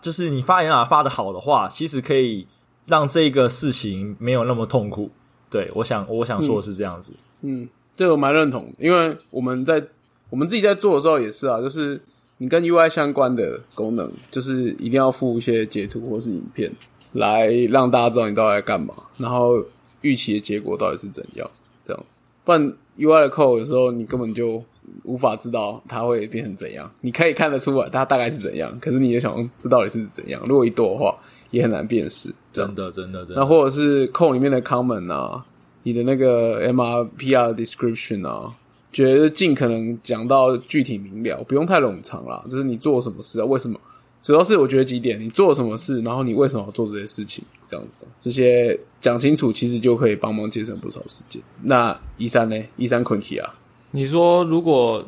[0.00, 2.46] 就是你发言啊发的好的话，其实可以
[2.86, 5.10] 让这个事情没有那么痛苦。
[5.50, 7.12] 对我想我想说的是这样子，
[7.42, 7.68] 嗯。
[7.96, 9.84] 这我蛮认同，因为我们在
[10.30, 12.00] 我们自己在做的时候也是啊，就是
[12.36, 16.70] 你跟 UI 相关的功能，就是一定要附一些截图或是影片，
[17.14, 19.60] 来让大家知道你到底在干嘛，然后
[20.02, 21.50] 预期的结果到底是怎样，
[21.84, 22.20] 这样子。
[22.44, 24.62] 不然 UI 的 code 有时候你根本就
[25.04, 30.42] 无法知道它会变成怎样，你可以看得出来它大概是怎样，可是你也想知道底是怎样。
[30.46, 31.16] 如果一多的话，
[31.50, 32.34] 也很难辨识。
[32.52, 35.44] 真的，真的，那或者是 code 里面的 comment 啊。
[35.84, 38.52] 你的那个 MRPR description 啊，
[38.92, 42.44] 觉得尽可能讲到具体明了，不用太冗长啦。
[42.50, 43.44] 就是你做什么事啊？
[43.46, 43.80] 为什么？
[44.20, 51.40] 主要是我觉得几点，你做什么事，然后你为什么要做这些事情，这样子，这些讲清楚，其实就可以帮忙节省不少时间。
[51.62, 52.62] 那一三呢？
[52.76, 53.54] 一三困题啊？
[53.92, 55.04] 你说如果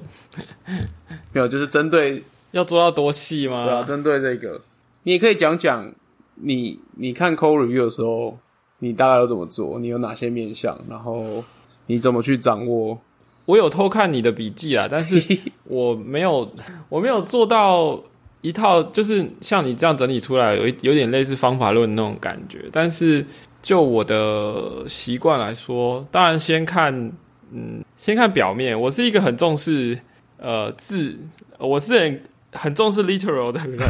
[1.33, 3.65] 没有，就是针对要做到多细吗？
[3.65, 4.61] 对啊，针对这个，
[5.03, 5.93] 你也可以讲讲
[6.37, 8.39] 你你看 code review 的时候。
[8.83, 9.79] 你大概都怎么做？
[9.79, 10.75] 你有哪些面向？
[10.89, 11.45] 然后
[11.85, 12.99] 你怎么去掌握？
[13.45, 15.23] 我有偷看你的笔记啊，但是
[15.69, 16.51] 我没有，
[16.89, 18.03] 我没有做到
[18.41, 22.71] 一套，就是像你这样整理出来，有有点类似方法论那种感觉。
[22.73, 23.23] 但是
[23.61, 27.13] 就我的习惯来说，当然先看，
[27.53, 28.79] 嗯，先看表面。
[28.81, 29.99] 我是一个很重视
[30.39, 31.17] 呃字，
[31.59, 33.89] 我是很很重视 literal 的人，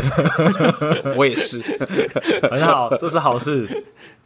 [1.17, 1.61] 我也是，
[2.51, 3.69] 很好，这是好事，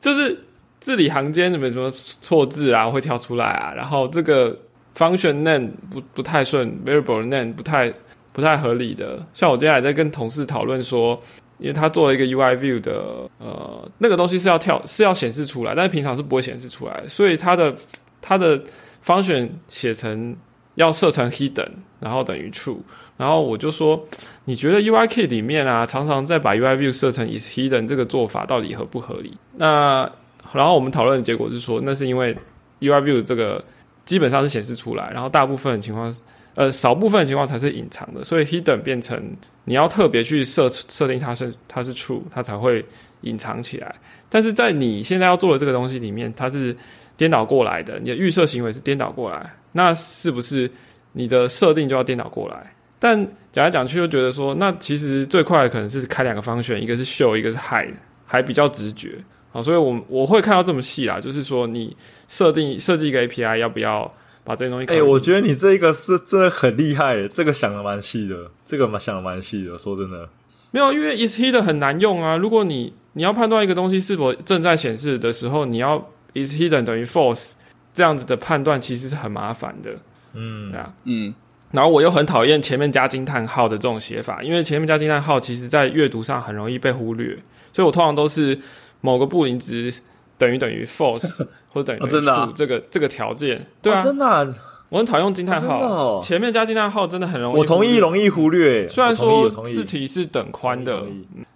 [0.01, 0.39] 就是。
[0.81, 2.87] 字里行间有没有什么错字啊？
[2.87, 3.73] 会跳出来啊？
[3.73, 4.55] 然后这个
[4.95, 7.91] function name 不不太顺，variable name 不太
[8.35, 9.27] 不太合理的。
[9.33, 11.19] 像我今天还在跟同事讨论说，
[11.57, 13.03] 因为他做了一个 UI view 的，
[13.39, 17.75] 呃，那个东西是要跳是要显示出来，但是平常是不会显示出来，所以它的
[18.21, 18.63] 它的
[19.05, 20.37] function 写成
[20.77, 21.69] 要设成 hidden，
[22.01, 22.79] 然后等于 true。
[23.17, 24.05] 然后我就说，
[24.47, 29.37] 你觉得 UI kit 里面啊，常常在把 UI view 设成 is hidden 这个做法到底合不合理？
[29.57, 30.11] 那
[30.53, 32.37] 然后我们讨论的结果是说，那是因为
[32.81, 33.65] UI View 这个
[34.05, 36.15] 基本上是显示出来，然后大部分情况，
[36.55, 42.85] 呃，少部分情况才是隐藏的，所以 Hidden 变成你要特别去设设定它是它是 True，它才会
[43.23, 43.95] 隐藏起来。
[44.29, 46.77] 但是在你现在要做的这个东西里面，它是
[47.17, 50.71] 颠倒过来的，你的预设行为是颠倒过来，那是不是
[51.13, 52.75] 你的设定就要颠倒过来？
[52.99, 53.19] 但
[53.53, 59.19] 讲来讲去又觉得说，那其实最快的可能是开两个方选，一个是 Show，一个是 Hide，还比较直觉。
[59.53, 61.97] 好，所以我我会看到这么细啦，就是说你
[62.27, 64.11] 设定设计一个 API，要不要
[64.43, 64.87] 把这些东西？
[64.87, 69.73] 哎，我觉得你这个是真的很厉害，这个想的蛮细的，这个蛮想的蛮细的。
[69.79, 70.29] 说真的，
[70.73, 72.37] 没有，因为 is hidden 很难用啊。
[72.37, 77.53] 如果你你要判断一个东西是否正在显示的时候，你要 is hidden 等于 false
[77.93, 79.91] 这样子的判断，其实是很麻烦的。
[80.35, 81.35] 嗯，对啊，嗯。
[81.73, 87.37] 然后我又很讨厌前面加惊叹号的这种写法，因为前面加惊叹号，其实在阅读上很容易被忽略。
[87.73, 88.61] 所以我通常都是
[89.01, 89.93] 某个布林值
[90.39, 93.67] 等于等于 false 或者等于等于 true 这个这个条件。
[93.83, 94.55] 对啊，真的，
[94.89, 97.59] 我很讨厌惊叹号，前面加惊叹号真的很容易。
[97.59, 98.89] 我同意，容易忽略。
[98.89, 101.05] 虽然说字体是等宽的，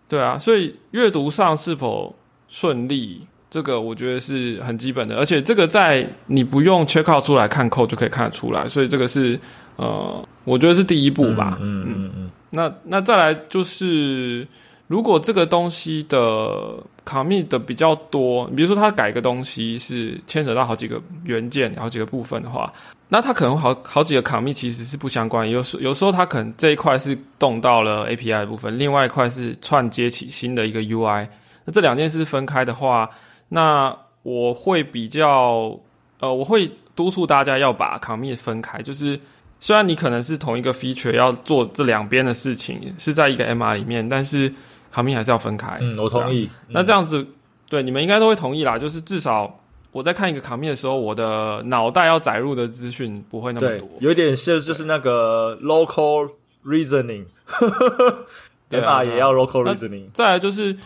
[0.09, 2.17] 对啊，所以阅读上是否
[2.49, 3.29] 顺利？
[3.51, 9.41] 这个我觉得是很基本的，而且这个在你不用 check out 出来看 code 就可以看得出来，所以这个是
[9.77, 11.57] 呃，我觉得是第一步吧。
[11.61, 12.31] 嗯嗯嗯。
[12.51, 14.47] 那那再来就是，
[14.87, 22.71] 如果这个东西的 commit 的比较多，比如说它改个东西是牵扯到好几个元件、好几个部分的话，
[23.09, 25.49] 那它可能好好几个 commit 其实是不相关。
[25.49, 31.27] 有时有时候它可能这一块是动到了 API 的部分，另外一块是串接起新的一个 UI。
[31.65, 33.09] 那这两件事分开的话。
[33.49, 35.79] 那我会比较，
[36.21, 38.83] 呃，我会督促大家要把 commit 分开。
[38.83, 39.19] 就是
[39.59, 44.53] 虽然你可能是同一个 feature 要做这两边的事情，是在一个 MR 里面，但是
[44.93, 45.79] commit 还是要分开。
[45.81, 46.51] 嗯，我同意。
[46.69, 47.27] 那这样子，
[47.71, 48.79] 对你们应该都会同意啦。
[48.79, 49.59] 就是至少
[49.93, 53.89] 我在看一个 commit 的时候，我的脑袋要载入的资讯不会那么多。
[54.01, 56.29] 有点是就是那个 local
[56.67, 60.11] reasoning，MR 也要 local reasoning。
[60.13, 60.77] 再来就是。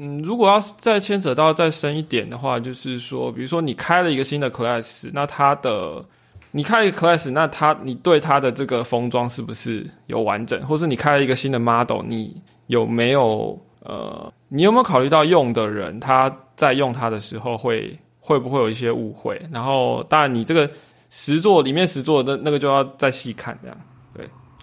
[0.00, 6.04] 嗯，如果要再牵扯到再深一点的话，就是说，比如说你开了一个新的 class，那它的
[6.52, 19.40] 你开一个 class，那它你对它的这个封装是不是有完整，或是你开了一个新的 model，你有没有呃，你有没有考虑到用的人他在用它的时候会会不会有一些误会？
[19.50, 20.70] 然后，当然你这个
[21.10, 23.76] 实作里面实作的那个就要再细看这样。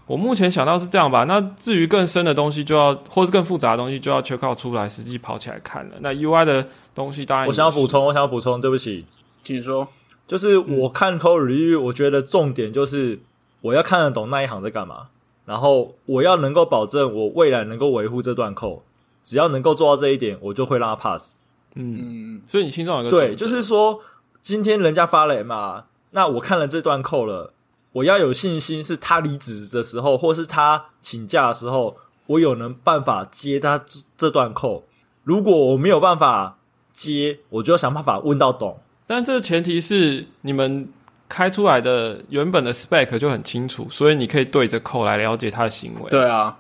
[0.08, 5.96] 我目前想到是这样吧，那至于更深的东西，就要或是更复杂的东西，就要 check out 出来，实际跑起来看了。
[6.00, 9.06] 那 UI 的东西，当然我想要补充，我想要补充，对不起，
[9.44, 9.88] 请说。
[10.28, 13.20] 就是我看 code review，我觉得重点就是
[13.62, 15.08] 我要看得懂那一行在干嘛，
[15.46, 18.82] 然后我要能够保证我未来能够维护这段 code，
[19.24, 21.36] 只要能够做到这一点，我就会让他 pass。
[21.74, 24.00] 嗯嗯，所以你心中有个对，就是说
[24.44, 27.52] 今天人家发了嘛，那我看了这段 code 了。
[27.96, 33.86] 我要有信心，是他离职的时候，或是他请假的时候，我有能办法接他
[34.18, 34.84] 这段扣。
[35.24, 36.58] 如果我没有办法
[36.92, 38.78] 接，我就要想办法问到懂。
[39.08, 40.90] 但这个前提是你们
[41.30, 46.10] 开出来的原本的 spec 就很清楚，所以你可以对着扣来了解他的行为。
[46.10, 46.58] 对啊。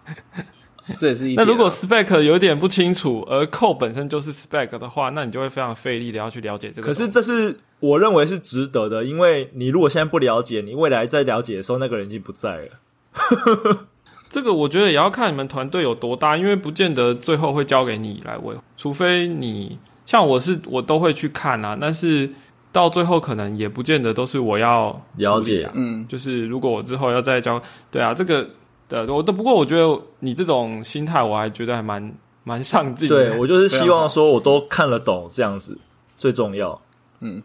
[0.97, 1.35] 这也是一。
[1.35, 6.87] 那如果 spec 有点不清楚，而 code 本身就是 spec 的话，那你就会非常费力的要去了解这个。
[6.87, 13.79] 可是这是我认为是值得的，因为你如果现在不了解，你未来在了解的时候，那个人已经不在了。
[14.29, 22.29] 这个我觉得也要看你们团队有多大，因为不见得最后会交给你来维护，除非你像我是我都会去看啊，但是
[22.71, 25.69] 到最后可能也不见得都是我要了解。
[25.73, 28.47] 嗯，就是如果我之后要再交，对啊，这个。
[28.87, 33.09] 对，我都不过，我觉得你这种心态，我还觉得还蛮蛮上进。
[33.09, 35.77] 对我就是希望说，我都看得懂这样子，
[36.17, 36.79] 最重要。
[37.21, 37.41] 嗯，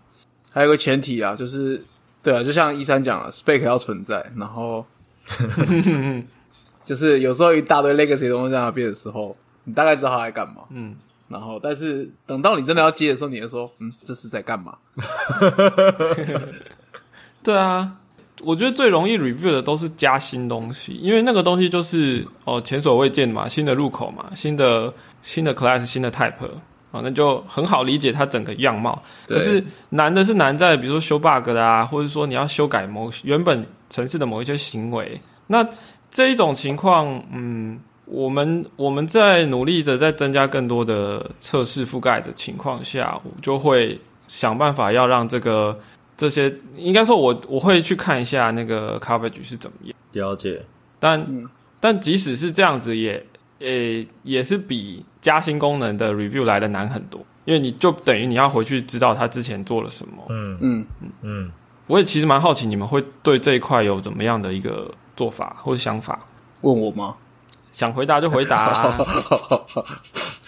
[0.52, 1.82] 还有个前提啊，就是
[2.22, 4.84] 对啊，就像一三讲了，spec 要存在，然后
[6.84, 10.56] 就是有时候一大堆 legacy 东西在那边的时候，你大概知道他在干嘛。
[10.68, 10.94] 嗯，
[11.28, 14.76] 然后但是等到你真的要接的时候，你就说，嗯，这是在干嘛？
[17.42, 17.96] 对啊。
[18.42, 26.32] 我觉得最容易 review 的都是加新东西，因为那个东西就是哦前所未见嘛，新的入口嘛，新的新的 class，新的 type
[26.90, 29.00] 啊，那就很好理解它整个样貌。
[29.26, 35.66] 可是难的是难在，比如说修 bug 的啊，或者说你要修改某原本城市的某一些行为，那
[36.10, 45.78] 这一种情况，嗯，我们我们在努力着在增加更多的测试覆盖的情况下，我就会想办法要让这个。
[46.20, 50.62] 这些应该说，我我会去看一下那个 coverage 是怎么样了解，
[50.98, 51.26] 但
[51.80, 53.26] 但即使是这样子，也
[53.60, 60.22] 诶也是比加新功能的 review 来的难很多，因为你就等于你要回去知道他之前做了什么。
[60.28, 61.52] 嗯嗯嗯嗯，
[61.86, 66.26] 我也其实蛮好奇，你们会对这一块有怎么样的一个做法或者想法？
[66.60, 67.16] 问我吗？
[67.72, 68.94] 想回答就回答。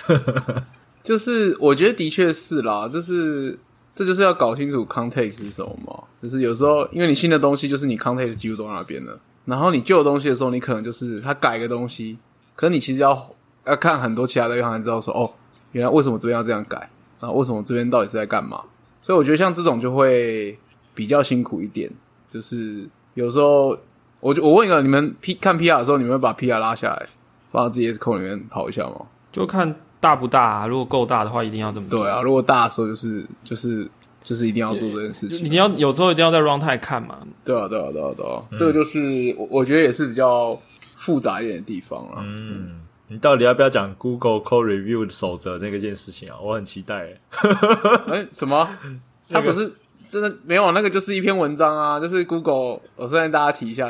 [1.02, 3.58] 就是我觉得的确是啦，就是。
[3.94, 6.04] 这就是要搞清楚 context 是什么嘛？
[6.22, 12.16] 就是有时候，因为你新的东西就是你 context 几乎都在那边了，然后你旧的东西的时候，你可能就是他改个东西，
[12.56, 13.30] 可是你其实要
[13.66, 15.30] 要看很多其他的地方才知道说，哦，
[15.72, 16.78] 原来为什么这边要这样改，
[17.20, 18.62] 然后为什么这边到底是在干嘛？
[19.02, 20.58] 所以我觉得像这种就会
[20.94, 21.90] 比较辛苦一点。
[22.30, 23.76] 就是有时候，
[24.20, 27.08] 我就我问一个，你们 P 看 PR 的时候，你们会把 PR 拉下来
[27.50, 29.06] 放到自己 S 扣里面跑一下吗？
[29.30, 29.76] 就看。
[30.02, 30.66] 大不大？
[30.66, 32.00] 如果够大的话，一定要这么做。
[32.00, 33.88] 对啊，如果大的时候，就是就是
[34.24, 35.48] 就是一定要做这件事情。
[35.48, 37.18] 你要有时候一定要在 runtime 看嘛。
[37.44, 40.60] 对啊，对啊，对啊，对啊，这个就是我我觉得也是比较
[40.96, 42.24] 复杂一点的地方啊。
[42.26, 46.36] 嗯你到底要不要讲 Google Code Review 的守则那个件事情啊？
[46.42, 47.14] 我很期待。
[48.08, 48.66] 哎，什么？
[49.28, 49.70] 他不是
[50.08, 50.72] 真的没有？
[50.72, 52.80] 那个就是一篇文章啊，就是 Google。
[52.96, 53.88] 我先跟大家提一下，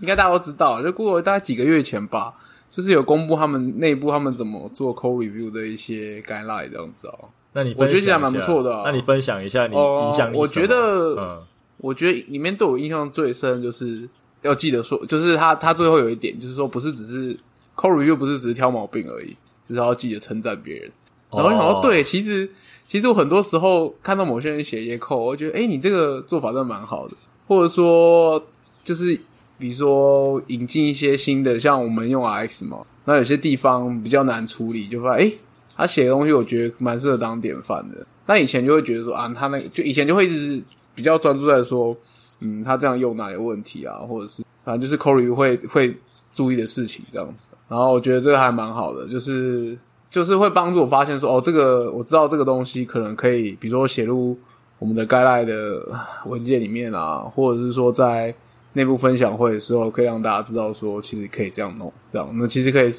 [0.00, 2.32] 应该大家都知道，就 Google 大概几个月前吧，
[2.74, 7.28] 就是有公布他们内部他们怎么做 Code Review 的一些 guideline 这样子哦。
[7.52, 8.82] 那你我觉得这样蛮不错的。
[8.82, 10.36] 那你分享一下你影响你？
[10.38, 11.42] 我觉得，嗯，
[11.76, 14.08] 我觉得里面对我印象最深就是
[14.40, 17.36] 要记得说，就是他他最后有一点就是说，不是只是
[17.76, 19.36] code review，不是只是挑毛病而已，
[19.68, 20.90] 就是要记得称赞别人。
[21.30, 22.50] 然后你想说，对，其实
[22.88, 27.14] 其实我很多时候看到某些人写一些 code，我觉得，哎，你这个做法真的蛮好的。
[27.46, 28.42] 或者说，
[28.82, 29.20] 就是
[29.62, 35.32] 比如说引进一些新的，像我们用 RX 嘛，那有些地方比较难处理，就发现，哎。
[35.74, 38.06] 他写的东西，我觉得蛮适合当典范的。
[38.26, 40.62] 那以前就会觉得说啊，他那就以前就会一直
[40.94, 41.96] 比较专注在说，
[42.40, 45.96] 嗯，他这样用哪里有问题啊，或者是反正就是 Corey 会会
[46.30, 47.50] 注意的事情这样子。
[47.68, 49.76] 然后我觉得这个还蛮好的，就是
[50.10, 54.38] 就是会帮助我发现说，哦，这个我知道这个东西可能可以，比如说写入
[54.78, 55.82] 我们的该赖的
[56.26, 58.32] 文件里面啊，或者是说在
[58.74, 62.92] 内部分享会的时候，可以让大家知道说，其实可以这样弄，这样那其实可以。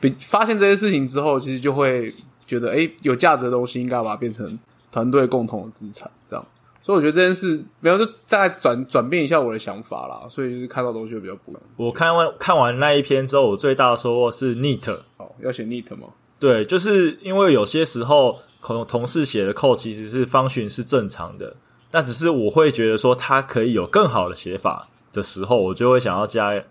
[0.00, 2.14] 比发现这些事情之后，其实就会
[2.46, 4.56] 觉得，哎，有价值的东西应该把它变成
[4.92, 6.46] 团队共同的资产，这样。
[6.80, 10.28] 所以我觉得这件事，没有就再转转变一下我的想法啦。
[10.30, 11.62] 所以就是看到东西会比较不一样。
[11.76, 14.88] 我看完看完那一篇之后，我最大的收获是 neat。
[15.16, 16.10] 哦，要写 neat 吗？
[16.38, 21.56] 对，就是因为有些时候可能同事写的 code 其实是方寻是正常的，
[21.90, 26.62] 但只是我会觉得说它可以有更好的写法的时候，我就会想要加，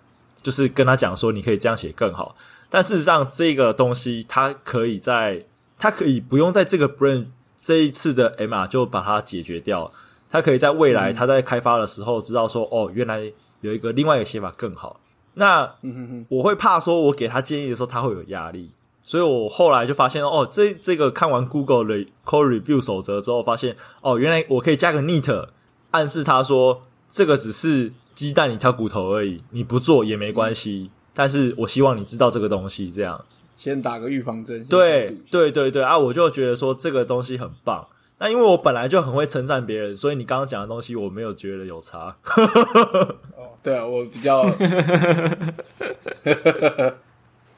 [0.42, 2.36] 就是跟他讲说，你可以这样写更好。
[2.70, 5.46] 但事实上，这个东西它可以在，
[5.78, 7.28] 它可以不用在这个 brain
[7.60, 9.92] 这一次的 MR 就把它解决掉。
[10.30, 13.32] 它可以在未来，它在开发的时候知道说，哦，原来
[13.62, 15.00] 有一个另外一个写法更好。
[15.36, 15.76] 那
[16.28, 18.72] 我会怕说，我给他建议的时候，他会有压力。
[19.02, 25.48] 所以我后来就发现，哦，这这个看完 Google 的 Core Review 守则之后，发现，哦，原来我可以加个 neat，
[25.92, 30.90] 暗示他说，这个只是鸡蛋里挑骨头而已，你不做也没关系。
[31.14, 33.24] 但是我希望你知道这个东西，这样
[33.56, 34.66] 先打个预防针。
[34.66, 35.96] 对对对对啊！
[35.96, 37.88] 我就觉得说这个东西很棒。
[38.18, 42.16] 那因为我本来就很会称赞别人，所以你刚刚讲的东西我没有觉得有差。
[43.38, 44.50] 哦，对啊，我比较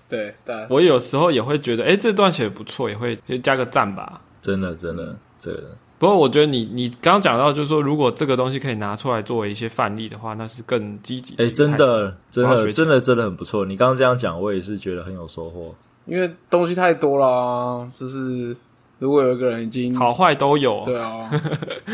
[0.10, 4.22] 对对，我有时候也会觉得，哎，这段写的不错，也会加个赞吧。
[4.42, 5.78] 真的真的，这个。
[6.00, 11.36] 不过我觉得你你刚刚讲到，就是说如果这个东西可以拿出来作为一些范例的话，那是更积极。
[11.38, 13.66] 哎，真的真的真的真的很不错。
[13.66, 15.76] 你刚刚这样讲，我也是觉得很有收获。
[16.06, 18.56] 因为东西太多了，就是
[18.98, 21.30] 如果有一个人已经好坏都有，对啊，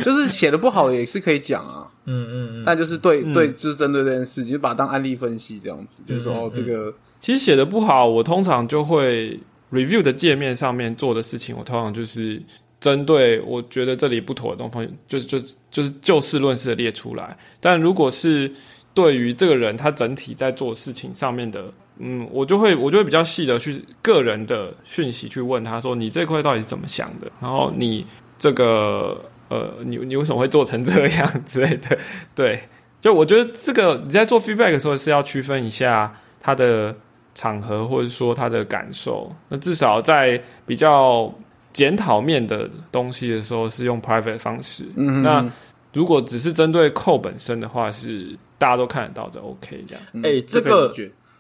[0.03, 1.87] 就是写的不好也是可以讲啊。
[2.05, 2.63] 嗯嗯嗯。
[2.63, 9.39] 但就是对对，就是针对这件事，就把它当案例分析这样子，就是说这个其实写的不好，我通常就会
[9.71, 12.39] review 的界面上面做的事情，我通常就是。
[12.86, 15.39] 针对我觉得这里不妥的东西，就就
[15.71, 17.36] 就是就事论事的列出来。
[17.59, 18.51] 但如果是
[18.93, 27.25] 对于这个人他整体在做事情上面的，嗯，我就会我就会比较细的去个人的讯息去问他说：“你这块到底是怎么想的？
[27.41, 28.05] 然后你
[28.38, 29.19] 这个
[29.49, 31.97] 呃，你你为什么会做成这样之类的？”
[32.36, 32.69] 对，
[33.01, 36.95] 就我觉得这个你在做 feedback 的时候是要区分一下他的
[37.33, 39.36] 场合或者说他的感受。
[39.49, 41.33] 那至少在比较。
[41.76, 45.45] 检讨面的东西的时候是用 private 方式，那
[45.91, 50.03] 如果只是针对扣本身的话，是大家都看得到的 OK 这样。
[50.23, 50.95] 哎，这个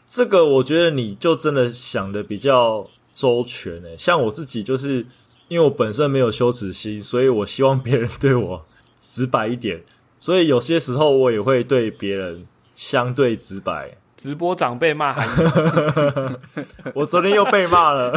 [0.09, 3.95] 这个，我觉得你就真的想的比较周全诶。
[3.97, 5.05] 像我自己就是
[5.47, 8.61] 因为我本身没有羞耻心，所以我希望别人对我
[8.99, 9.81] 直白一点，
[10.19, 13.89] 所以有些时候我也会对别人相对直白。
[14.17, 15.13] 直播长辈骂，
[16.93, 18.13] 我昨天又被骂了。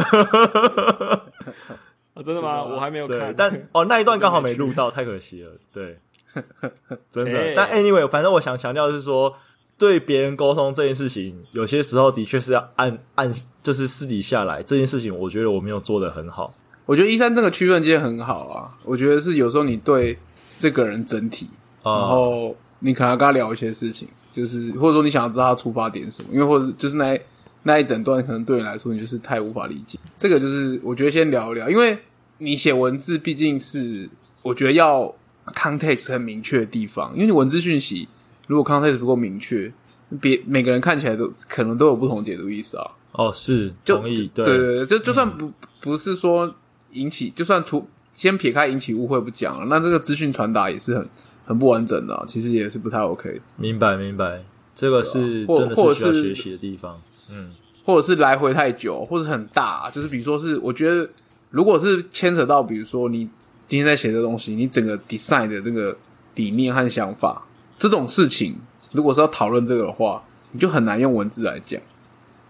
[2.23, 2.63] 真的吗？
[2.63, 5.51] 我还没有看，但哦， 那一段刚好没录到，太可惜了。
[5.73, 5.97] 对，
[7.09, 7.53] 真的。
[7.55, 9.33] 但 anyway，反正我想强调是说，
[9.77, 13.31] 对别人沟通这件事情，有些时候的确是要按按，
[13.63, 16.53] 就是私底下来这件事情，我觉得我没有做的很好。
[16.85, 18.77] 我觉得一三这个区分其实很好啊。
[18.83, 20.17] 我觉得是有时候你对
[20.57, 21.49] 这个人整体，
[21.83, 27.19] 然后你可能要跟他聊一些事情，就是或者说你想要知道他出发点什么，因为或者就是那
[27.63, 29.99] 那一整段可能对你来说你就是太无法理解。
[30.17, 31.97] 这个就是我觉得先聊一聊，因为。
[32.39, 34.09] 你写文字毕竟是
[34.41, 35.13] 我觉得要
[35.53, 38.07] context 很明确的地方，因为你文字讯息
[38.47, 39.71] 如果 context 不够明确，
[40.19, 42.91] 别每个人看起来都可能都有不同解读意思啊。
[43.11, 46.53] 哦，是，同意，对对对，就就算不不是说
[46.91, 51.07] 引起，就算除先撇开引起误会不讲了，那这个资讯传达也是很
[51.45, 53.41] 很不完整的，其实也是不太 OK。
[53.57, 57.01] 明白明白，这个是真的是需要学习的地方。
[57.29, 57.51] 嗯。
[57.83, 61.09] 或者是来回太久，或者很大，就是比如说是，我觉得
[61.49, 63.27] 如果是牵扯到，比如说你
[63.67, 65.95] 今天在写这东西，你整个 design 的那个
[66.35, 67.43] 理念和想法
[67.77, 68.55] 这种事情，
[68.93, 71.79] 如果是要讨论这个的话，你就很难用文字来讲，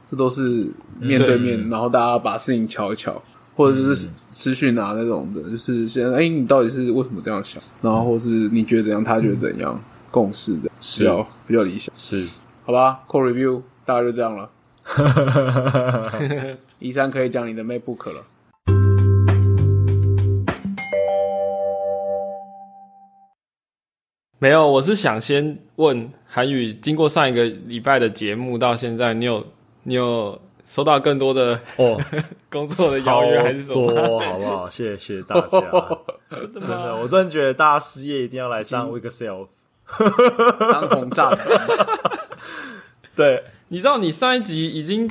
[0.06, 0.68] 这都是
[1.00, 3.22] 面对面，然后大家把事情瞧一瞧，
[3.56, 7.62] 或者就是私讯啊那种的，就是现在哎，你到底是为什么这样想？
[7.82, 9.82] 然后或是你觉得怎样，他觉得怎样，
[10.12, 12.28] 共识的比较比较理想，是
[12.66, 14.50] 好吧？Core review 大概就这样了。
[16.80, 18.24] 一三可以讲你的 MacBook 了。
[24.40, 29.46] 没有，我是想先问韩宇，经过上一个礼拜的节目到现在，你有
[29.84, 32.00] 你有收到更多的哦
[32.50, 33.94] 工作的邀约还是什么？
[33.94, 34.70] 多好不好？
[34.70, 35.60] 谢谢大家，
[36.30, 39.48] 真的，我真的觉得大家失业一定要来上 Week Self
[40.72, 41.42] 当红炸子。
[43.16, 43.44] 对。
[43.72, 45.08] 你知道，你上一集已经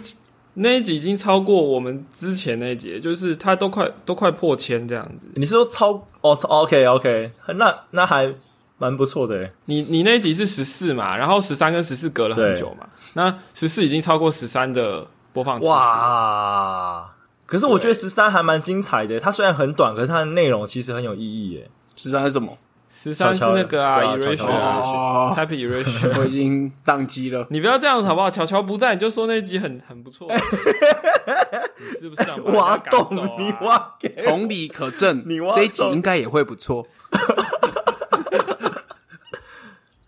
[0.55, 5.29] 那一集已经超过我们之前那一集，就是他都快都快破千这样子。
[5.37, 8.35] 你是说超哦？OK OK，那那还
[8.79, 9.51] 蛮不错的。
[9.67, 11.17] 你你那一集是十四嘛？
[11.17, 12.87] 然后十三跟十四隔了很久嘛？
[13.15, 15.73] 那十四已经超过十三的播放次数。
[15.73, 17.11] 哇！
[17.45, 19.19] 可是我觉得十三还蛮精彩的。
[19.19, 21.71] 它虽然很短，可是它的内容其实很有意义耶。
[21.97, 22.57] 十三是什么？
[22.91, 27.47] 十三是那个啊，erasure，type erasure，我已经宕机了。
[27.51, 28.31] 你不要这样子好不好？
[28.31, 30.27] 乔乔不在，你就说那集很很不错，
[32.01, 32.23] 是不是？
[32.57, 33.07] 挖洞，
[33.39, 36.87] 你挖，同理可证， 你这一集应该也会不错。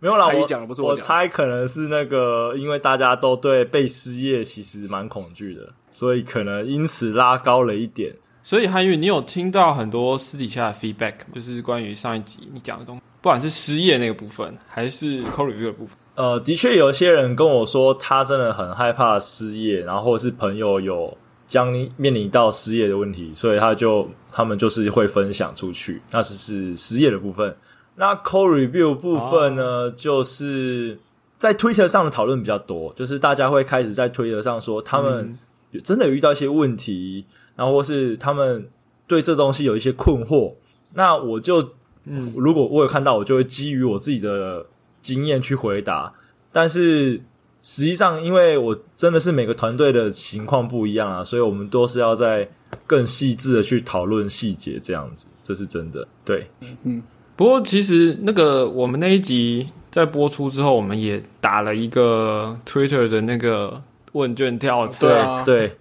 [0.01, 8.15] 没有啦，我讲的不是我猜，可能是那个，因为大家都对被失业其实蛮恐惧的，所以可能因此拉高了一点。
[8.43, 15.95] 所以韩宇，你有听到很多私底下的 feedback，就是关于上一集你讲的东西，不管是失业那个部分，还是 code review 的部分。
[16.15, 21.15] 呃，的确有些人跟我说，他真的很害怕失业，然后或者是朋友有
[21.47, 27.55] 将面临到失业的问题，所以他就他们就是会分享出去，那只是失业的部分。
[28.01, 30.99] 那 code review 部分呢，就是
[31.37, 35.39] 在 Twitter 上的讨论比较多，就是大家会开始在 Twitter 上说，他们
[35.85, 37.27] 真的有遇到一些问题。
[37.57, 38.67] 然后或是他们
[39.07, 40.55] 对这东西有一些困惑，
[40.95, 41.63] 那我就
[42.05, 44.65] 嗯，如果我有看到，我就会基于我自己的
[45.03, 46.11] 经验去回答。
[46.51, 47.21] 但是
[47.61, 52.49] 实际上，因为我真的是每个团队的情况不一样啊，所以我们都是要在
[52.87, 56.09] 更细致的去讨论细节，这样子，这是真的。
[56.25, 56.51] 对，
[56.85, 57.03] 嗯。
[57.41, 63.83] 不过其实那个我们那一集在播出之后，我们也打了一个 Twitter 的那个
[64.13, 65.79] 问卷调查，对。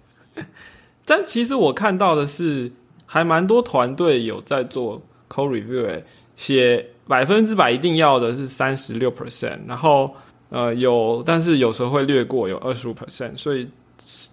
[1.04, 2.72] 但其实我看到的是，
[3.04, 6.02] 还蛮多团队有在做 code review，
[6.34, 10.14] 写百分之百一定要的是三十六 percent，然后
[10.48, 13.68] 呃有，但是有时候会略过有二十五 percent，所以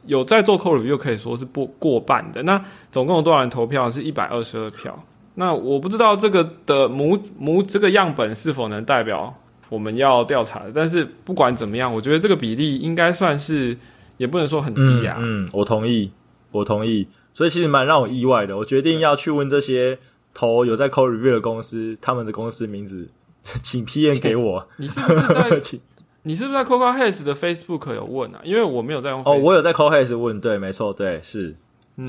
[0.05, 2.41] 有在做 code review 可以说是不过半的。
[2.43, 3.91] 那总共有多少人投票？
[3.91, 5.03] 是一百二十二票。
[5.39, 9.33] 那我不知道这个的母母这个样本是否能代表
[9.69, 13.77] 我们要调查的，但是不管怎么样，我觉得这个比例应该算是，
[14.17, 15.17] 也不能说很低啊。
[15.19, 16.11] 嗯，我同意。
[16.51, 18.55] 我同意，所以其实蛮让我意外的。
[18.55, 19.99] 我决定要去问这些
[20.33, 23.09] 投有在 code review 的公司，他们的公司名字，
[23.61, 24.67] 请 PM 给我。
[24.77, 25.61] 你是不是在？
[26.23, 28.39] 你是不是在 Coco Heads 的 Facebook 有问啊？
[28.43, 29.21] 因为我没有在用。
[29.25, 31.55] 哦，我有在 Coco Heads 问，对，没错，对，是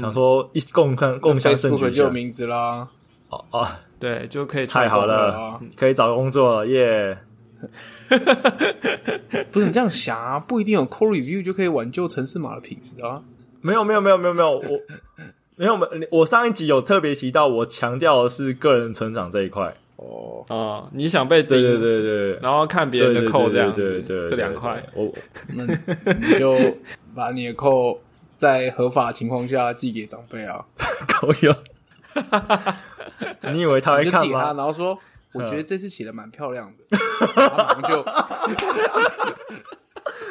[0.00, 2.88] 想说一共看共享证据就名字啦。
[3.30, 3.68] 哦哦，
[3.98, 7.18] 对，就可以太好了，可以找工作了耶！
[9.50, 13.22] 不是你这样想啊，不一定有 code review 就可以挽救城市码的品质啊。
[13.60, 14.80] 没有没有没有没有没有我
[15.56, 19.74] 没有没我上一集有特别提到，我强调的是个人成长这一块。
[19.96, 20.44] 哦。
[20.48, 25.12] 啊，你想被对对对对，然后看别人的扣这样对对这两块，我
[25.48, 25.64] 那
[26.14, 26.56] 你就
[27.14, 28.00] 把你的扣
[28.36, 30.64] 在合法情况下寄给长辈啊，
[31.08, 31.48] 可以
[33.52, 34.52] 你以为他会看吗？
[34.54, 34.98] 然后说
[35.32, 36.98] 我觉得这次写的蛮漂亮的，
[37.56, 38.04] 马上就。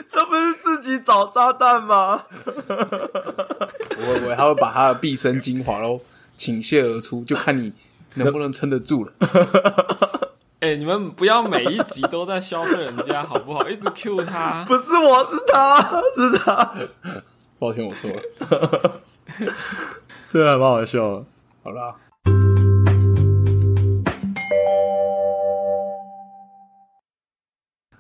[0.10, 2.24] 这不是自己找炸弹吗？
[2.56, 6.02] 我我他会把他的毕生精华喽
[6.36, 7.72] 倾泻而出，就看你
[8.16, 9.12] 能不能撑得住了。
[10.60, 13.70] 哎，你们不要每一集都在消费人家好不好？
[13.70, 15.80] 一直 Q 他，不是我是他
[16.16, 16.74] 是他，
[17.60, 18.22] 抱歉我错了，
[20.30, 21.26] 这还蛮好笑的。
[21.68, 21.94] 好啦。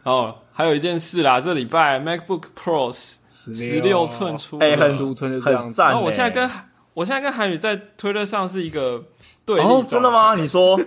[0.04, 2.94] 哦，还有一件事啦，这礼拜 MacBook Pro
[3.28, 5.82] 十六寸出，哎，很寸就这样子。
[5.82, 6.50] 然后我现在跟
[6.94, 9.04] 我现在跟韩宇在推特上是一个
[9.46, 10.34] 对哦，真的吗？
[10.40, 10.80] 你说，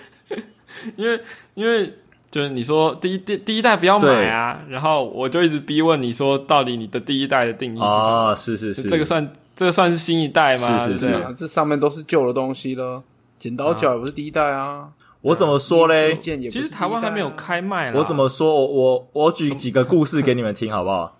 [0.94, 1.18] 因为
[1.54, 1.86] 因为
[2.30, 8.36] 就就是你说第一第第一代不要买啊，然后我就一直逼问你说，到底你的第一代的定义是什么？
[8.36, 10.78] 是是是，这个算这个算是新一代吗？
[10.78, 13.02] 是是是，这上面都是旧的东西了。
[13.40, 14.88] 剪刀脚也不是第一代啊。
[15.22, 16.14] 我怎么说嘞？
[16.14, 17.92] 其实台湾还没有开卖。
[17.92, 18.54] 我怎么说？
[18.54, 21.18] 我我我举几个故事给你们听，好不好？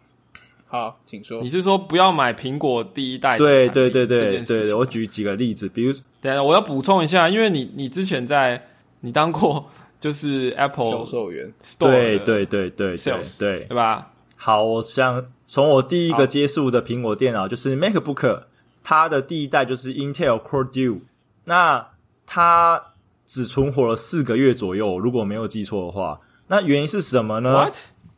[0.68, 1.42] 好，请说。
[1.42, 3.36] 你是说不要买苹果第一代？
[3.36, 8.68] 对对对对对，我举几个例子，比如，等下我要补充一下，因为你你之前在
[9.00, 9.68] 你当过
[9.98, 14.12] 就是 Apple 销售员，对对对对，sales 对对吧？
[14.38, 18.44] 好，我想从我第一个接触的苹果电脑就是 MacBook，
[18.82, 21.00] 它的第一代就是 Intel Core Duo，
[21.44, 21.88] 那
[22.24, 22.82] 它。
[23.30, 26.18] 只存活了四个月左右，如果没有记错的话。
[26.46, 27.70] 那原因是什么呢？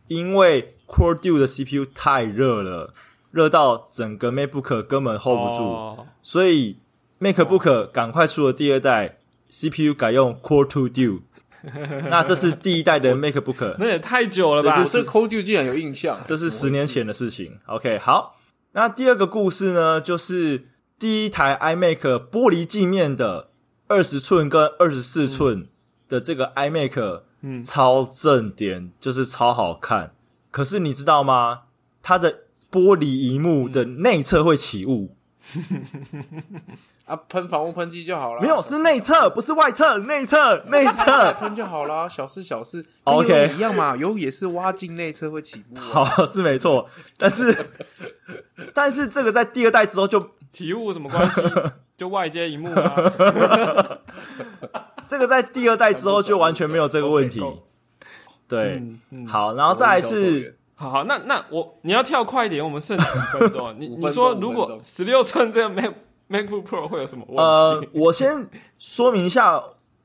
[0.07, 2.95] 因为 Core Duo 的 CPU 太热了，
[3.33, 6.77] 热到整个 MacBook 根本 hold 不住，所以
[7.19, 9.19] MacBook 赶快出了第二代
[9.51, 11.23] CPU，改用 Core Two Duo。
[12.11, 14.77] 那这是第一代的 MacBook，那也太久了吧？
[14.77, 17.57] 这是 Core Duo 竟然有印象，这是十年前的事情。
[17.67, 18.41] OK，好。
[18.73, 20.67] 那第二个故事呢，就是
[20.99, 21.99] 第一台 iMac
[22.31, 23.49] 玻璃镜面的。
[23.93, 25.67] 二十寸跟二十四寸
[26.09, 30.13] 的这个 iMac，嗯，超正点，就是超好看。
[30.53, 31.63] 可是你知道吗？
[32.01, 35.17] 它的玻璃荧幕的内侧会起雾。
[37.07, 38.41] 啊，喷防雾喷剂就好了。
[38.41, 42.09] 没有，是内侧，不是外侧，内侧，内侧喷就好了。
[42.09, 43.97] 小事小事，OK，一样嘛。
[43.97, 45.79] 油也是挖进内侧会起雾。
[45.79, 46.89] 好，是没错。
[47.17, 47.55] 但是，
[48.75, 51.43] 但是这个在第二代之后就起雾什么关系？
[51.97, 53.99] 就外接一幕啊，
[55.07, 57.43] 这个在第二代之后就完全没有这个问题。
[58.49, 58.83] 对，
[59.29, 63.75] 好，然后再来是，好好，那那我你要跳快一点，我们剩几分钟。
[63.79, 65.93] 你你说如果十六寸这个 Mac
[66.31, 67.89] MacBook Pro 会有什么问题？
[67.93, 69.63] 呃，我先说明一下，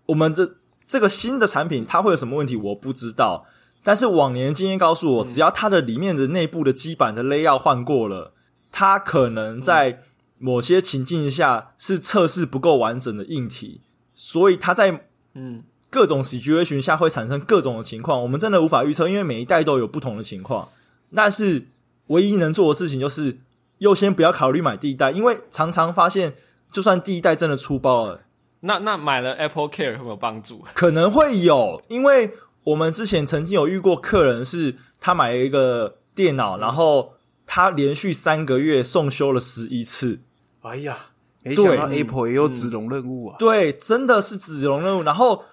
[0.08, 0.56] 我们的
[0.86, 3.46] 这个新的产品它会有什么问题，我不知道。
[3.84, 8.34] 但是往年经验告诉我，只要它的里面的内部的基板的 layout 换过了，
[8.72, 10.02] 它可能在。
[10.38, 13.80] 某些情境下是测试不够完整的硬体，
[14.14, 20.70] 所以它在嗯各种 situation 下会产生各种的情况，我们真的无法预测，因为每一代都有不同的情况。
[21.14, 21.68] 但是
[22.08, 23.38] 唯一能做的事情就是
[23.78, 26.36] 优先不要考虑买第一代，因为常常发现，
[26.72, 28.22] 就算第一代真的出包了，
[28.62, 30.64] 那那买了 Apple Care 会有帮助？
[30.74, 32.34] 可能会有，因为
[32.64, 37.14] 我们之前曾经有遇过客人，是他买了一个电脑，然后。
[37.48, 40.20] 他连续三个月送修了十一次，
[40.62, 40.98] 哎呀，
[41.44, 43.36] 没想到 Apple 也有子龙任务啊！
[43.38, 45.04] 对，真的是子龙任务。
[45.04, 45.44] 然后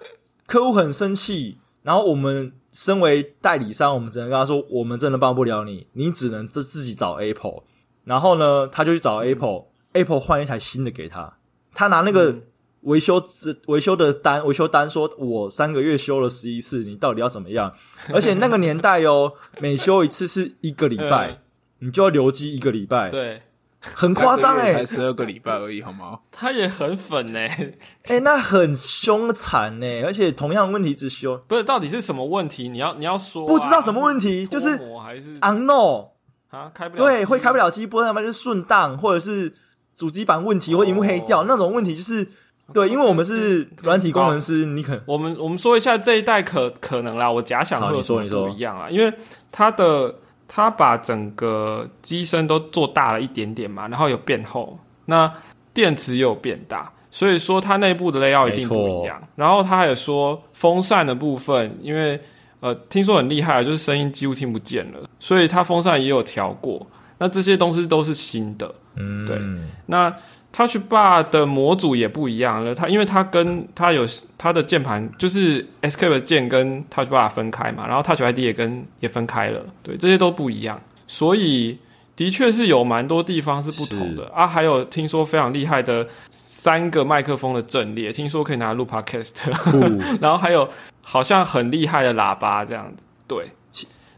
[0.53, 7.63] 客户很生气，然后我们身为代理商，我们只能跟他说：“我们真的帮不了你，你只能自自己找 Apple。”
[8.05, 11.37] 然后呢，他就去找 Apple，Apple 换一台新的给他。
[11.73, 12.35] 他拿那个
[12.81, 13.19] 维修
[13.65, 17.73] 维修的单，维修单说：“我三个月修了十一次，你到底要怎么样？”
[18.13, 21.39] 而且那个年代哦，每修一次是一个礼拜。
[21.79, 23.41] 你就要留机一个礼拜，对，
[23.93, 26.19] 很夸张哎，才十二个礼拜而已，好吗？
[26.31, 27.73] 他也很粉哎，
[28.07, 32.69] 哎，那很凶残呢，而且同样问题只修，不是到底是什么问题？
[32.69, 36.11] 你要你要说，不知道什么问题，就是还是？unknown
[36.49, 39.53] 啊，开不了，对，会开不了机，不知道就是顺当，或者是
[39.95, 42.25] 主机板问题或荧幕黑掉那种问题，就是
[42.71, 48.49] 对，因为我们是软体工程师，你可我们我们说一下这一代可可能啦，我假想会说你说。
[48.49, 49.13] 一样啊，因为
[49.51, 50.19] 它的。
[50.47, 55.31] 它把整个机身都做大了一点点嘛，然后有变厚，那
[55.73, 59.21] 电池也有变大，所以说它内部的 layout 一定不一样。
[59.35, 62.19] 然后它还有说风扇的部分，因为
[62.59, 66.85] 呃听说很厉害，就是声音几乎听不见了，所以它风扇也有调过。
[67.17, 69.39] 那这些东西都是新的，嗯，对，
[69.85, 70.15] 那。
[70.55, 81.79] Touch Bar 的模组也不一样了，它因为它跟它有它的键盘，就是 Escape 键跟 Touch Bar 分开嘛，然后 Touch ID 也跟也分开了，对，这些都不一样，所以
[82.15, 84.45] 的确是有蛮多地方是不同的啊。
[84.45, 89.31] 还有听说非常厉害的三个麦克风的阵列，听说可以拿来录 Podcast，
[90.21, 90.69] 然后还有
[91.01, 93.43] 好像很厉害的喇叭这样子，对。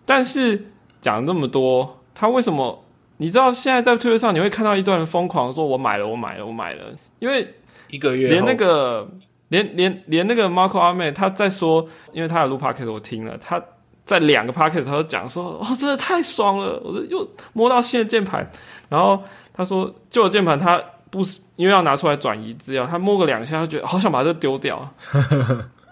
[0.06, 0.68] 但是
[1.00, 2.85] 讲这么多，它为什么？
[3.18, 6.84] 你知道现在在推特上你会看到一段人疯狂说：“我买了，我买了，我买了。”
[7.20, 7.56] 因为
[7.90, 9.10] 一个月连那个
[9.50, 13.62] 连连连那个 Marco 阿妹他在说，因为他的录 p o c k e t 我听了，他
[14.04, 18.50] 在两个 p o c k e t 他都讲说：“哦，真的太爽了！”我又摸到新的键盘，
[18.90, 24.94] 然后他说旧的键盘他不是因为要拿出来转移资料，他摸个两下，他觉得好想把这丢掉。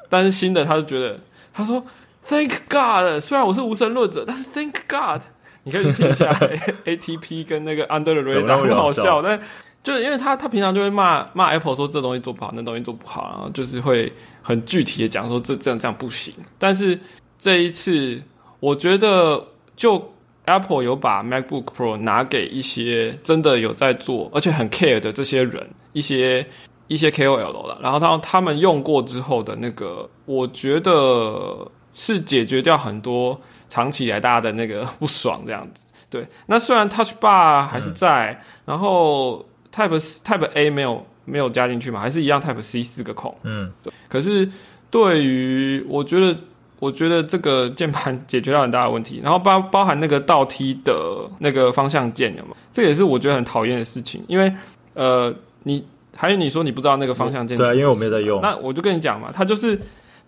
[0.10, 1.18] 但是新的他就觉得
[1.54, 1.82] 他说
[2.28, 5.22] ：“Thank God！” 虽然我是无神论者，但是 Thank God。
[5.64, 6.32] 你可以听一下
[6.86, 9.40] ATP 跟那个 Under the Radar 很好笑，但
[9.82, 14.12] 就是因为他他平常就会骂骂 Apple 说这东西做不好，那东西做不好，然后就是会
[14.42, 16.34] 很具体的讲说这这样这样不行。
[16.58, 16.98] 但是
[17.38, 18.22] 这一次，
[18.60, 19.46] 我觉得
[19.76, 20.14] 就
[20.46, 26.46] Apple 有把 MacBook Pro 拿给一些真的有在做而且很 care 的这些人，一些
[26.88, 27.78] 一些 KOL 了。
[27.82, 33.40] 然后他他们用过之后的那个，我觉得是解决掉很多
[33.74, 35.88] 长期以来大家的那个不爽这样子。
[36.10, 39.44] 对，那虽然 Touch Bar 还是在，然后
[39.74, 43.36] Type Type A 没有没有加进去嘛，还是一样 Type C 四个孔。
[43.42, 43.92] 嗯，对。
[44.08, 44.48] 可是
[44.92, 46.38] 对于我觉得。
[46.80, 50.94] 我觉得这个键盘解决了很大的问题，然后包包含那个倒梯的
[51.40, 52.58] 那个方向键，有吗？
[52.74, 54.54] 这也是我觉得很讨厌的事情，因为
[54.94, 55.82] 呃，你
[56.14, 58.42] 还有你说你不知道那个方向键，对，因为我没在用。
[58.42, 59.80] 那我就跟你讲嘛，它就是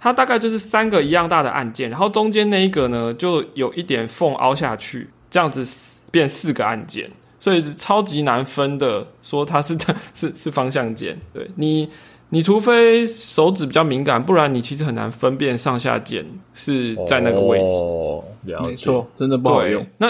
[0.05, 5.65] 它大概就是三个一样大的按键，然后中间那一个呢就有一点缝凹下去，这样子
[6.11, 9.75] 变四个按键，所以超级难分的，说它是
[10.13, 11.89] 是是方向键，对你。
[12.29, 16.25] 你除非手指比较敏感，不然你其实很难分辨上下键
[16.55, 17.65] 是在那个位置。
[17.65, 19.85] 哦，没错，真的不好用。
[19.99, 20.07] 那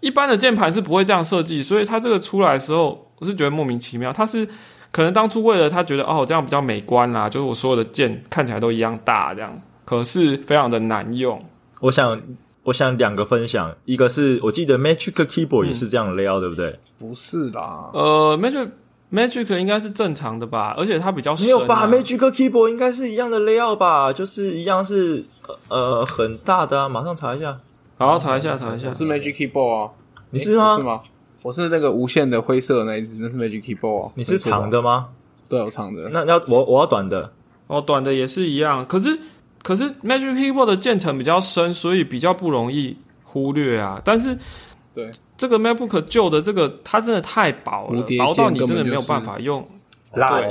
[0.00, 4.12] 一般的键盘是不会这样设计，所以它这个出来的时候，我是觉得莫名其妙。
[4.12, 4.48] 它是
[4.96, 11.38] 可能当初为了他觉得哦这样比较美观啦，就是我所有的键看起来都一样大这样，可是非常的难用。
[11.80, 12.18] 我想，
[12.62, 16.80] 我想两个分享，一个是我记得 Magic Keyboard 也是这样 layout，对不对？
[16.98, 18.70] 不是啦，呃，Magic。
[19.12, 25.24] Magic 应该是正常的吧，而且它比较没有吧？Magic Keyboard 应该是一样的 layout 吧，就是一样是
[25.68, 26.88] 呃很大的啊。
[26.88, 27.56] 马上查一下，
[27.98, 28.92] 好查一下查一下。
[28.92, 29.90] 是 Magic Keyboard 啊？
[30.30, 30.76] 你是吗？
[30.76, 31.00] 是吗？
[31.46, 34.10] 我是那个无线的灰色那一只，那是 Magic Keyboard。
[34.16, 35.10] 你是长的吗？
[35.48, 36.08] 对，我长的。
[36.08, 37.32] 那要我我要短的
[37.68, 38.84] 哦，短的也是一样。
[38.84, 39.16] 可是
[39.62, 44.02] 可是 Magic Keyboard 的键程比较深，所以比较不容易忽略啊。
[44.04, 44.36] 但是
[44.92, 45.08] 对。
[45.36, 49.68] 这个 MacBook 旧的这个，它真的太薄了，薄到你真的没有办法用。
[50.12, 50.48] 对，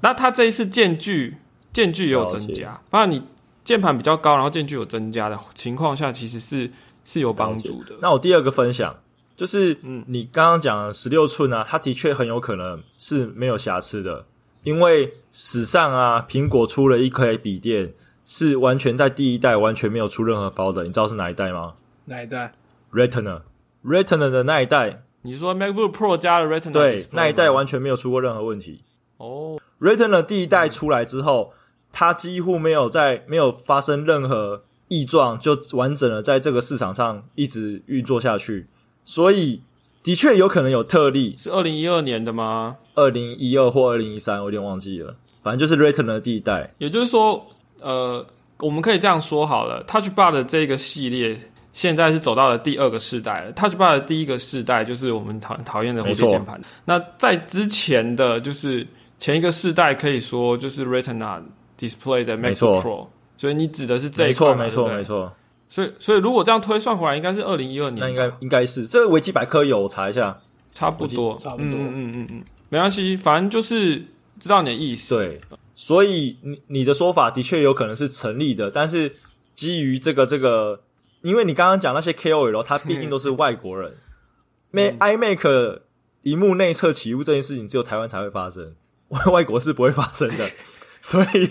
[0.00, 1.36] 那它这一次间距
[1.72, 3.20] 间距也有增加，当然你
[3.64, 6.70] 键盘比较高，然后间距有增加的情况下，其实是
[7.04, 7.96] 是有帮助的。
[8.00, 8.94] 那我第二个分享
[9.40, 14.26] 就是，嗯，你刚刚讲十六寸啊，它的确很有可能是没有瑕疵的，
[14.64, 17.94] 因为史上啊，苹果出了一颗笔电
[18.26, 21.72] 是完全在第一代完全没有出任何包的，你知道是哪一代吗？
[22.04, 22.52] 哪一代
[22.92, 23.40] ？Retina。
[23.82, 28.84] Retina 的那一代，你说 MacBook Pro 加了 Retina，对，那一代完全没有出过任何问题。
[29.16, 31.54] 哦，Retina 第一代出来之后，
[31.90, 38.66] 它几乎没有在没有发生任何异状，就完整的在这个市场上一直运作下去。
[39.04, 39.62] 所以，
[40.02, 42.76] 的确有可能有特例，是二零一二年的吗？
[42.94, 45.14] 二零一二或二零一三，我有点忘记了。
[45.42, 46.72] 反正就是 Retina 的第一代。
[46.78, 47.44] 也就是说，
[47.80, 48.24] 呃，
[48.58, 51.40] 我们可以这样说好了，Touch Bar 的这个系列。
[51.72, 56.60] 现在是走到了第二个世代了，Touch Bar 的第一个世代就是我们讨讨厌的蝴蝶键盘。
[56.84, 58.84] 那在之前的就是
[59.18, 61.40] 前一个世代，可以说就是 Retina
[61.78, 63.06] Display 的 MacBook Pro。
[63.38, 65.32] 所以你指的是这一块，没错，没错，没错。
[65.70, 67.98] 所以，所以如果这样推算回来，应该是二零一二年。
[68.00, 70.38] 那应该应该是这个维基百科有，我查一下，
[70.70, 74.04] 差不多，差不多，嗯嗯嗯嗯，没关系，反正就是
[74.38, 75.16] 知道你的意思。
[75.16, 75.40] 对，
[75.74, 79.16] 所以你你的说法的确有可能是成立的，但是
[79.54, 80.82] 基于这个这个。
[81.22, 83.94] 因为你刚刚讲那些 KOL，他毕竟都是外国人。
[84.72, 85.80] Mac iMac
[86.22, 88.74] 荧幕内侧起雾这件事情，只有台湾才会发生，
[89.08, 90.50] 外 外国是不会发生的。
[91.02, 91.50] 所以，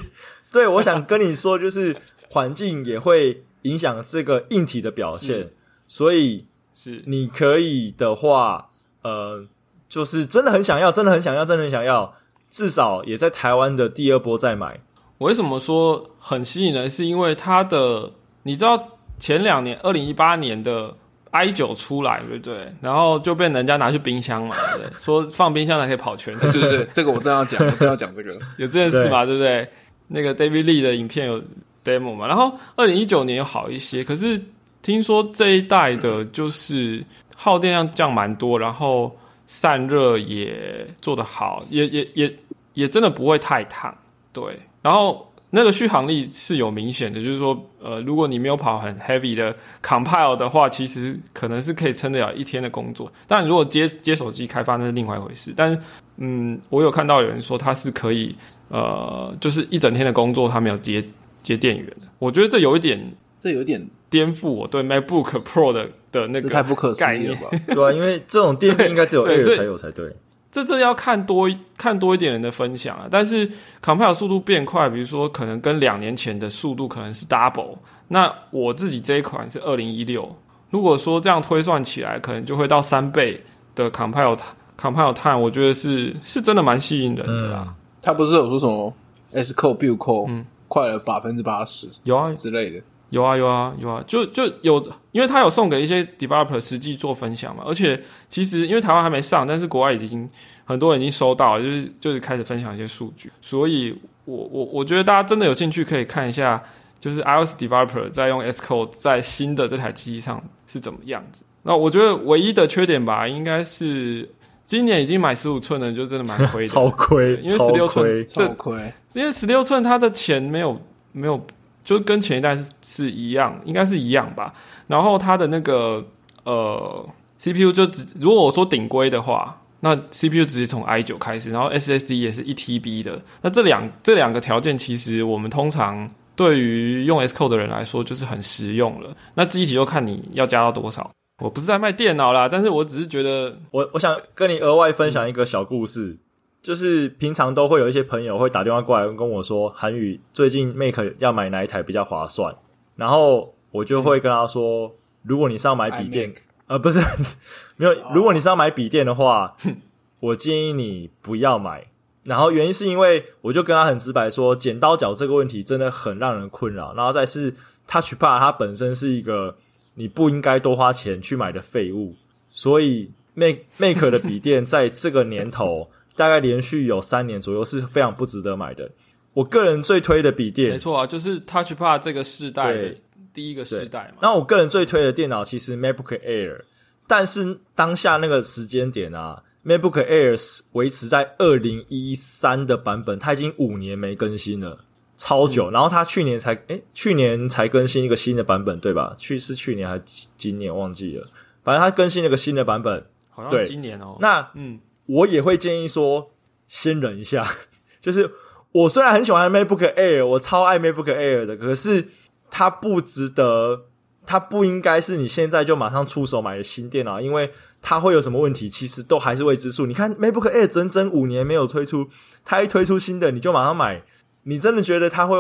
[0.51, 1.95] 对我想跟你说，就是
[2.29, 5.49] 环境也会影响这个硬体的表现。
[5.87, 8.69] 所以，是你可以的话，
[9.01, 9.45] 呃，
[9.87, 12.13] 就是真的很想要，真的很想要，真的很想要，
[12.51, 14.79] 至少也在台湾的第二波再买。
[15.17, 16.89] 我为什么说很吸引人？
[16.89, 18.11] 是因为它的，
[18.43, 18.81] 你知道。
[19.19, 20.95] 前两年，二零一八年的
[21.31, 22.73] i 九出来，对不对？
[22.79, 29.67] 然后就被人家拿去冰箱嘛，对 说放冰箱才可以跑全是 对对，这个我正要讲，我正要讲这个， 有这件事嘛，对不对？
[30.07, 31.43] 那个 David Lee 的影片有
[31.83, 32.27] demo 嘛？
[32.27, 34.41] 然后二零一九年好一些，可是
[34.81, 37.03] 听说这一代的就是
[37.35, 39.15] 耗电量降蛮多，然后
[39.47, 42.35] 散热也做得好，也也也
[42.73, 43.95] 也真的不会太烫，
[44.33, 45.25] 对，然后。
[45.51, 53.11] 那个续航力是有明显的，就是说，呃，如果你没有跑很 heavy 的 compile 的话，其实可能是可以撑得了一天的工作。
[53.27, 55.51] 但如果接接手机开发，那是另外一回事。
[55.57, 55.81] 但是，
[56.17, 58.35] 嗯，我有看到有人说它是可以，
[58.67, 61.03] 呃，就是一整天的工作它没有接
[61.43, 62.07] 接电源的。
[62.19, 67.49] 我觉得这有一点，这有点颠覆我对 MacBook Pro 的的那个太不可思议了吧？
[67.73, 70.15] 对啊，因为这种电应该只有 Air 才有才对。
[70.51, 73.47] 这这要看多看多一点人的分享啊，但是
[73.83, 77.77] compile 速度变快，比如说可能跟两年前的速度可能是 double。
[78.07, 80.35] 那我自己这一款是二零一六，
[80.71, 83.43] 如果说这样推算起来，可能就会到三倍
[83.75, 84.35] 的 compile
[84.75, 87.75] compile time，我觉得是是真的蛮吸引人的啦。
[88.01, 88.91] 他不是有说什么
[89.33, 92.81] S code build code 快了百分之八十，有啊之类的。
[93.09, 94.79] 有啊有啊有啊，就就有，
[95.11, 97.63] 因为他有送给一些 developer 实际做分享嘛。
[97.65, 97.99] 而且
[98.29, 100.29] 其实因为台湾还没上，但是国外已经
[100.63, 103.31] 很多人已经收到了，就是就是开始分享一些数据。
[103.41, 106.63] 所以我我我觉得大家真的有兴趣可以看一下，
[106.99, 111.43] 就是 iOS developer 在用 Xcode 在新的这台机器上是怎么样子。
[111.63, 114.29] 那我觉得唯一的缺点吧，应该是
[114.69, 120.79] 今年已经买十五寸的就真的蛮亏的， 超亏，因为十六寸超亏，因为十六寸它的钱没有
[121.11, 121.43] 没有。
[121.81, 124.53] 就跟前一代是是一样，应该是一样吧。
[124.85, 126.05] 然后它的那个
[126.43, 127.09] 呃
[127.39, 133.19] CPU 就只如果我说顶规的话，那 CPU 直接从 i 九开始，然后 SSD 也是一 TB 的。
[133.41, 139.15] 那这两这两个条件，其实我们通常对于用 Xcode 的人来说就是很实用了。
[139.33, 141.09] 那机体就看你要加到多少。
[141.39, 146.17] 我不是在卖电脑啦，但是我只是觉得，我我想跟你额外分享一个小故事。
[146.61, 152.53] 就是平常都会有一些朋友会打电话过来跟我说，韩宇最近 Make 要买哪一台比较划算，
[152.97, 156.33] 然后我就会跟他说，如果你是要买笔电，
[156.67, 156.99] 呃，不是
[157.77, 159.55] 没有，如果你是要买笔电的话，
[160.19, 161.87] 我建议你不要买。
[162.23, 166.93] 然后原因是因为我就跟他很直白说，剪刀脚这个问题真的很让人困扰。
[166.93, 167.55] 然后再是
[167.87, 169.55] Touch Pad 它本身是一个
[169.99, 172.15] 你不应该多花钱去买的废物，
[172.49, 175.89] 所以 Make Make 的笔电在这个年头。
[176.15, 178.89] 大概连续有三年左右是非常不值得买的。
[179.33, 182.95] 我个人最推的笔电，没错啊，就是 TouchPad 这个世代的
[183.33, 184.19] 第一个世代嘛。
[184.21, 186.61] 那我个人最推的电脑其实 MacBook Air，
[187.07, 194.77] 但是当下那个时间点啊，MacBook Air 维持在二零一三的版本，它已经五年没更新了，
[195.19, 195.69] 超久。
[195.69, 199.13] 然后它去年才诶，去年才更新一个新的版本，对吧？
[199.19, 201.27] 去是去年还是今年忘记了？
[201.63, 204.17] 反正它更新了个新的版本，好像今年哦。
[204.19, 204.79] 那嗯。
[205.11, 206.29] 我也会建议说，
[206.67, 207.43] 先忍一下。
[207.99, 208.29] 就是
[208.71, 212.09] 我虽然很喜欢 MacBook Air，我超爱 MacBook Air 的，可是
[212.51, 213.85] 它不值得，
[214.27, 217.51] 它不应该是你现在就马上出手买的新电脑，因为
[217.81, 219.87] 它会有什么问题，其实都还是未知数。
[219.87, 222.07] 你看 MacBook Air 整整五年没有推出，
[222.45, 224.03] 它一推出新的你就马上买，
[224.43, 225.35] 你真的觉得它会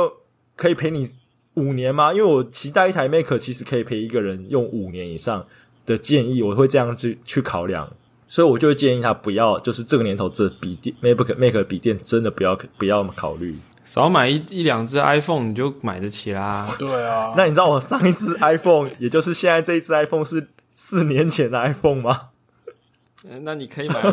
[0.55, 1.09] 可以陪你
[1.55, 2.13] 五年吗？
[2.13, 5.45] 因为我期待一台 Mac 其实可以陪一个人用五年以上
[5.85, 7.91] 的建议，我会这样去去考量。
[8.27, 16.69] 所以我就会建议他不要，就是这个年头这笔电 MacBook Mac 笔电真的不要不要考虑，少买一一两只 iPhone 你就买得起啦。
[16.77, 22.29] 对啊，那你知道我上一只 iPhone，也就是现在这一只 iPhone 是四年前的 iPhone 吗？
[23.41, 23.99] 那你可以买。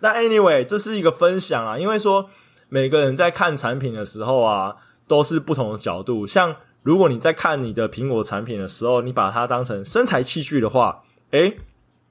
[0.00, 2.28] 那 Anyway，这是一个分享啊，因为说
[2.68, 6.26] 每个人在看产品的时候啊，都是不同的角度。
[6.26, 11.58] 像如果你在看你的苹果产品的时候，你把它当成身材器具的话，诶。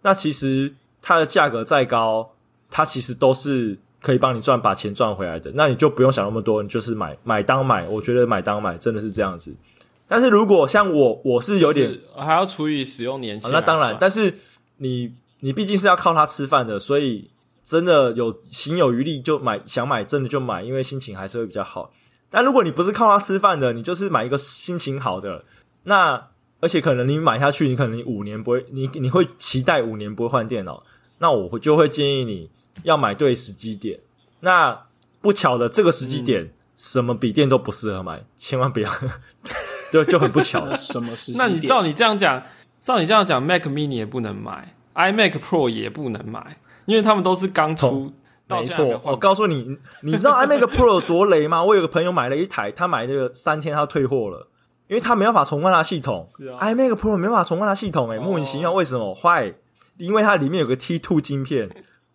[0.01, 2.29] 那其实它的价格再高，
[2.69, 5.51] 它其实都是可以帮你赚把钱赚回来的。
[5.55, 7.87] 那你就不用想那么多，你就是买买当买。
[7.87, 9.51] 我觉得买当买真的是这样子。
[10.07, 13.51] 但是如果像我，我是有点还要除以使用年限。
[13.51, 14.35] 那当然，但是
[14.77, 17.31] 你你毕竟是要靠它吃饭的，所以
[17.65, 21.91] 真的有心有余力就买，想买真的就买，因为心情还是会比较好。
[22.29, 25.43] 但如果你不是靠它吃饭的，你就是买一个心情好的，
[25.83, 26.27] 那。
[26.61, 30.81] 而且可能你买下去，你可能五年不会，你你会期待五年不会换电脑，
[31.19, 32.49] 那我就会建议你
[32.81, 33.99] 要买对时机点。
[34.39, 34.85] 那
[35.21, 38.91] 不巧的这个时机点，什么笔电都不适合买，千万不要，
[39.91, 40.73] 就就很不巧。
[40.75, 41.33] 什么时？
[41.35, 42.41] 那你照你这样讲，
[42.81, 48.11] 照你这样讲，Mac Mini 也不能买，iMac Pro 也不能买，因为他们都是刚出。
[48.47, 51.63] 没错，我告诉你，你知道 iMac Pro 有多雷吗？
[51.65, 54.47] 我有个朋友买了一台，他买那个三天他退货了。
[54.87, 59.51] 因为他没办法重灌他系统，是啊，iMac Pro 没办法重灌他系统，哎，莫名其妙，为什么坏？
[59.97, 61.67] 因为它里面有个 T Two 晶片，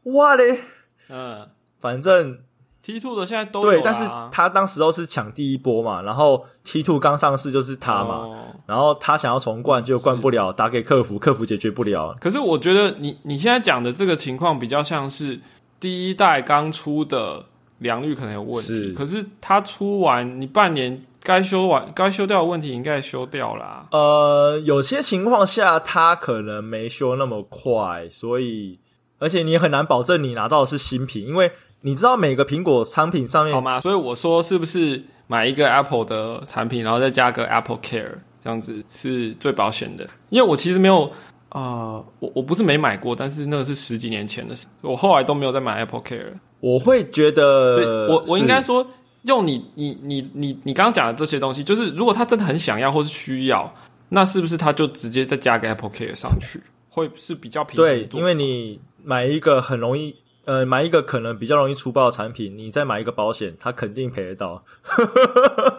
[0.05, 0.61] 哇嘞，
[1.09, 1.49] 嗯，
[1.81, 2.39] 反正
[2.83, 8.28] T Two 的现在都对，但是他当时都是抢第一波嘛，然后 T Two 刚上市就是他嘛，
[8.66, 12.16] 然后他想要重灌就灌不了，打给客服，客服解决不了。
[12.20, 15.41] 可是我觉得你你现在讲的这个情况比较像是
[15.78, 17.45] 第一代刚出的
[17.78, 21.05] 良率可能有问题，可是他出完你半年。
[21.22, 23.87] 该修完、该修掉的问题应该修掉啦。
[23.91, 28.78] 呃，有些情况下他可能没修那么快，所以
[29.18, 31.53] 而且你也很难保证你拿到的是新品，因为
[31.83, 33.81] 你知道每个苹果产品上面好吗？
[33.81, 40.07] 所以我说是不是买一个 Apple 的产品，然后再加个 Apple Care 这样子是最保险的？
[40.28, 41.11] 因为我其实没有
[41.51, 46.35] 啊，我我不是没买过，但是那个是十几年前的事，我后来都没有再买 Apple Care。
[46.61, 48.87] 我会觉得，我我应该说。
[49.24, 53.70] 用你你你你你刚刚讲的这些东西，就是如果他真的很想要或是需要，
[54.09, 56.59] 那是不是他就直接再加个 Apple Care 上去，
[56.89, 57.76] 会是比较平？
[57.76, 60.16] 对，因为你买一个很容易，
[60.51, 64.65] 呃，买一个可能比较容易出爆的产品，你再买一个保险，它肯定赔得到。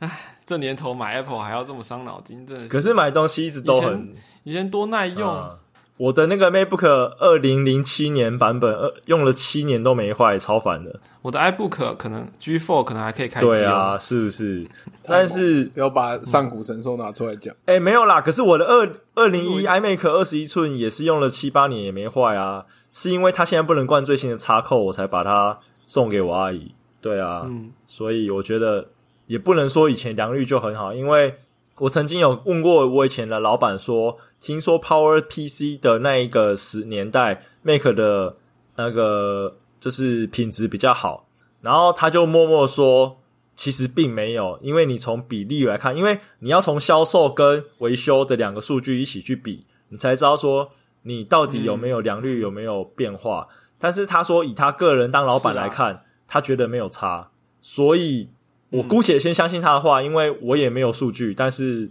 [0.00, 2.66] 唉，这年头买 Apple 还要这么伤脑筋，真的。
[2.66, 5.56] 可是买东西一直都很，以前多耐用。
[6.00, 6.86] 我的那个 MacBook
[7.18, 10.98] 二零零七年版本，呃，用了七年都没坏，超烦的。
[11.20, 13.38] 我的 iBook 可能 G4 可能还可以开。
[13.38, 14.66] 对啊，是不是？
[15.02, 17.54] 但是不要把上古神兽拿出来讲。
[17.66, 18.18] 哎，没有啦。
[18.22, 22.64] 可是我的二二零一 iMac 二十一寸也是用了七八年也没坏啊。
[22.92, 26.74] 是因为它现在不能灌最新的插扣，我才把它送给我阿姨。
[27.02, 28.88] 对啊，嗯，所以我觉得
[29.26, 31.34] 也不能说以前良率就很好，因为
[31.80, 34.16] 我曾经有问过我以前的老板说。
[34.40, 38.36] 听说 Power PC 的那一个十年代，Mac 的
[38.76, 41.26] 那个就是品质比较好，
[41.60, 43.18] 然后他就默默说，
[43.54, 50.70] 其实并没有，因为你从比例来看，因为你要从销售跟维修的两个数据一起去比，你才知道说
[51.02, 53.46] 你到底有没有良率有没有变化。
[53.78, 57.30] 但是他说以他个人当老板来看，他觉得没有差，
[57.60, 58.30] 所以
[58.70, 61.90] 我姑且先相信他的话，因为我也没有数据，但是。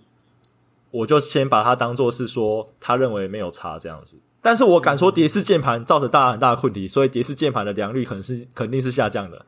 [0.91, 9.45] 我就先把它当做是说，他认为没有差这样子，但是我敢说蝶式键盘造成大很大的问题，所以蝶式键盘的良率可能是肯定是下降的。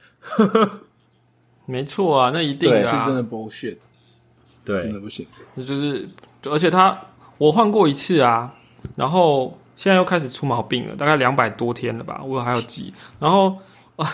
[1.66, 3.78] 没错啊，那一定是真的 bullshit，
[4.64, 5.26] 对，真的不行。
[5.56, 6.08] 那就是，
[6.44, 7.00] 而且他
[7.40, 8.54] 我换过一次啊，
[8.96, 13.58] 然后现在又开始出毛病了，大概两百多天了吧，我还有急，然后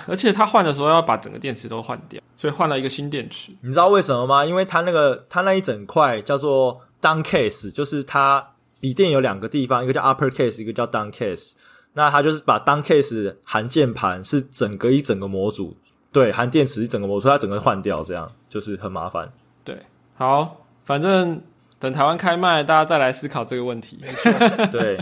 [0.08, 3.52] 而且他换的时候要把整个电池都换掉，所以换了一个新电池。
[3.62, 4.46] 你知道为什么吗？
[4.46, 6.80] 因为他那个他那一整块叫做。
[7.08, 8.46] Down case 就是它
[8.82, 11.54] 笔电有两个地方，一个叫 upper case，一个叫 down case。
[11.94, 15.76] 那它就是把 down case 含键盘是整个一整个模组，
[16.12, 19.32] 对，含电池一整个模组，它整个换掉，这样就是很麻烦。
[19.64, 19.76] 对，
[20.16, 21.42] 好，反正
[21.80, 24.00] 等台湾开卖，大家再来思考这个问题。
[24.72, 25.00] 对，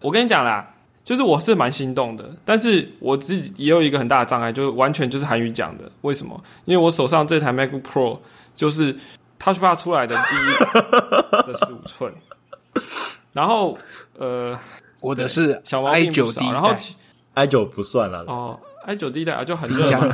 [0.00, 5.90] 我跟你讲啦，就是我是蛮心动的，但是我自己也有一个很大的障碍，就是完全就是韩语讲的。
[6.02, 6.40] 为什么？
[6.66, 8.18] 因为我手上这台 MacBook Pro
[8.54, 8.94] 就是。
[9.40, 10.48] Touch Bar 出来的第一
[11.50, 12.12] 的十五寸，
[13.32, 13.78] 然后
[14.18, 14.56] 呃，
[15.00, 16.70] 我的是小毛病不少，然后
[17.32, 18.22] i 九不算了。
[18.26, 20.12] 哦，i 九第一代啊就很热嘛，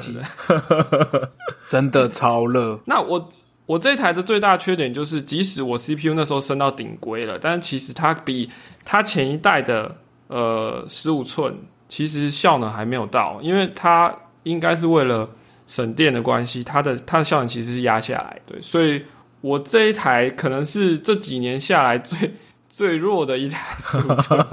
[1.68, 2.78] 真的超热。
[2.84, 3.28] 那我
[3.66, 8.48] 我这台的最大缺点就是，即使我 CPU 那时候升到顶规了，但是其实它比
[8.84, 9.96] 它前一代的
[10.28, 11.58] 呃十五寸
[11.88, 14.14] 其实效能还没有到，因为它
[14.44, 15.28] 应该是为了
[15.66, 19.04] 省电的关系，它的它的效能其实是压下来，对，所以。
[19.40, 22.34] 我这一台可能是这几年下来最
[22.68, 23.76] 最弱的一台，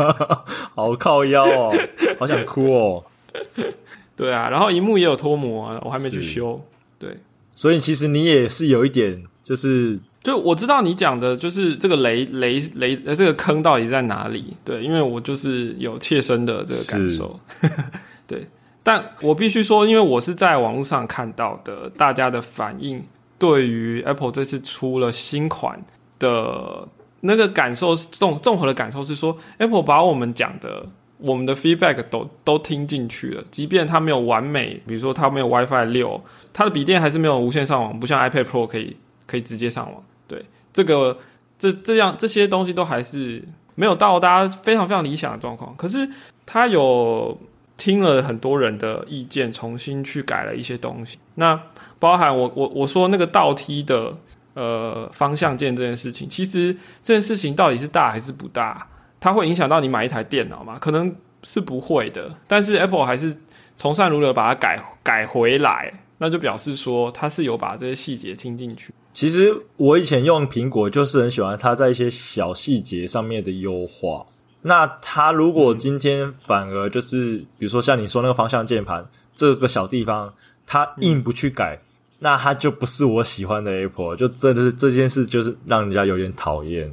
[0.75, 1.73] 好靠腰哦，
[2.19, 3.03] 好想哭哦。
[4.15, 6.61] 对啊，然后荧幕也有脱模，我还没去修。
[6.99, 7.17] 对，
[7.55, 14.55] 所以其实你也是有一点，就是就我知道你讲的就是这个雷雷雷呃这个坑到底在哪里？
[14.63, 17.39] 对，因为我就是有切身的这个感受。
[18.27, 18.47] 对，
[18.83, 23.03] 但我必须说，因为我是在网络上看到的，大家的反应。
[23.43, 25.83] 对于 Apple 这次出了新款
[26.17, 26.87] 的
[27.19, 30.87] 那个感受，综综合的感受是说，Apple 把我们讲的、
[31.17, 33.43] 我们的 feedback 都都听进去了。
[33.51, 36.21] 即便它没有完美，比如说它没有 WiFi 六，
[36.53, 38.95] 它的笔电还是没有无线上网，不像 iPad Pro 可以
[39.27, 40.01] 可以直接上网。
[40.25, 41.17] 对，这个
[41.59, 43.43] 这这样这些东西都还是
[43.75, 45.75] 没有到大家非常非常理想的状况。
[45.75, 46.09] 可是
[46.45, 47.37] 它有。
[47.77, 51.17] 听了很多人的意见，重新去改了一些东西。
[51.35, 51.59] 那
[51.99, 54.15] 包含我我我说那个倒梯的
[54.53, 58.87] 呃方向键这件事情，其实这件事情到底是大还是不大？
[59.19, 60.77] 它会影响到你买一台电脑吗？
[60.79, 61.13] 可能
[61.43, 62.35] 是不会的。
[62.47, 63.35] 但是 Apple 还是
[63.75, 68.93] 从善如流把它改改回来，那就表示说它是有把这些细节听进去。
[69.13, 74.25] 其实我以前用苹果就是很喜欢它在一些小细节上面的优化。
[74.63, 79.05] 那他如果今天反而就是，比如说像你说那个方向键盘
[79.35, 80.33] 这个小地方，
[80.65, 81.79] 他硬不去改，
[82.19, 86.89] 那他就不是我喜欢的 Apple，就真的是这件事就是让人家有点讨厌。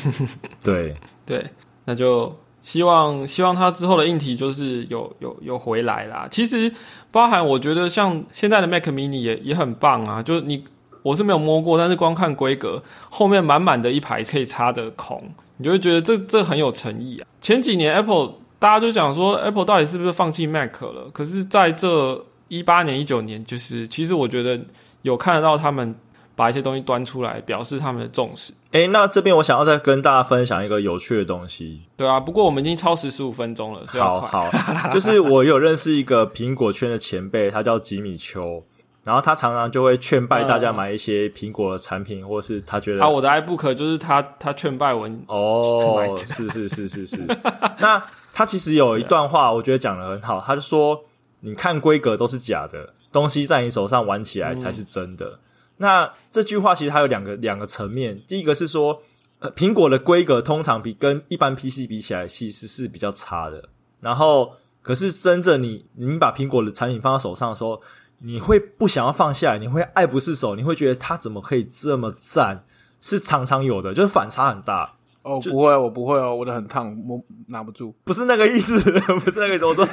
[0.64, 0.96] 对
[1.26, 1.44] 对，
[1.84, 6.26] 那就希望希望他之后的硬体就是有有有回来啦。
[6.30, 6.72] 其实
[7.10, 10.64] 包含我觉得像现在的 Mac Mini 也也很棒啊，就是你
[11.02, 15.22] 我是没有摸过，但是光看规格，后面满满的一排可以插的孔。
[15.56, 17.26] 你就会觉得这这很有诚意啊！
[17.40, 21.08] 前几年 Apple 大家就想说 Apple 到底是不是放弃 Mac 了？
[21.12, 24.60] 可是在这一八年、一九年，就是其实我觉得
[25.02, 25.94] 有看得到他们
[26.34, 28.52] 把一些东西端出来，表示他们的重视。
[28.72, 31.82] 诶，那这边我想要再跟大家分享一个有趣的东西。
[31.96, 34.50] 对啊，不过我们已经超时十五分钟了，好好，
[34.92, 38.64] 就是我有认识一个苹果圈的前辈，他叫吉米丘。
[39.04, 47.16] 然后他常常就会劝败大家买一些苹果的产品，或是他觉得啊，我的 iBook 就是他他劝败我哦，是是是是是。
[47.80, 48.00] 那
[48.32, 51.04] 他其实有一段话，我觉得讲的很好，他就说
[51.40, 55.38] ：“你看规格都是假的，东西在你手上玩起来才是真的。”
[55.78, 59.02] 那这句话其实它有两个两个层面，第一个是说，
[59.40, 63.68] 呃，苹果的规格通常比跟一般 PC 比起来，其实是比较差的。
[64.00, 67.80] 然后，可是真正你你把苹果的产品放到手上的时候，
[68.24, 72.64] 你会不想要放下来，你会爱不释手，你会觉得它怎么可以这么赞？
[73.00, 74.88] 是常常有的，就是反差很大。
[75.22, 77.94] 哦，不会，我不会哦，我的很烫，我拿不住。
[78.04, 78.78] 不是那个意思，
[79.24, 79.84] 不是那个意思，我说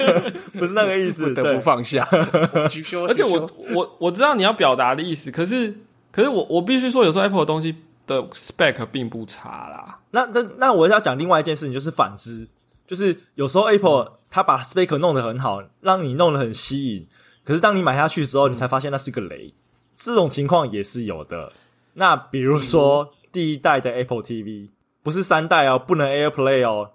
[0.58, 2.06] 不是那个意思，不得不放下。
[2.10, 2.68] 而
[3.14, 5.74] 且我我我知道你要表达的意思，可是
[6.10, 7.74] 可是我我必须说，有时候 Apple 的东西
[8.06, 9.98] 的 spec 并不差啦。
[10.10, 12.46] 那那那我要讲另外一件事情，就是反之，
[12.86, 17.06] 就是有时候 Apple 它把 spec 弄得很好，让你弄得很吸引。
[17.48, 19.54] 可是当你买下去之后，你才发现那是个雷，
[19.96, 21.50] 这种情况也是有的。
[21.94, 24.68] 那比如说第一代的 Apple TV，
[25.02, 26.90] 不是三代哦，不能 AirPlay 哦，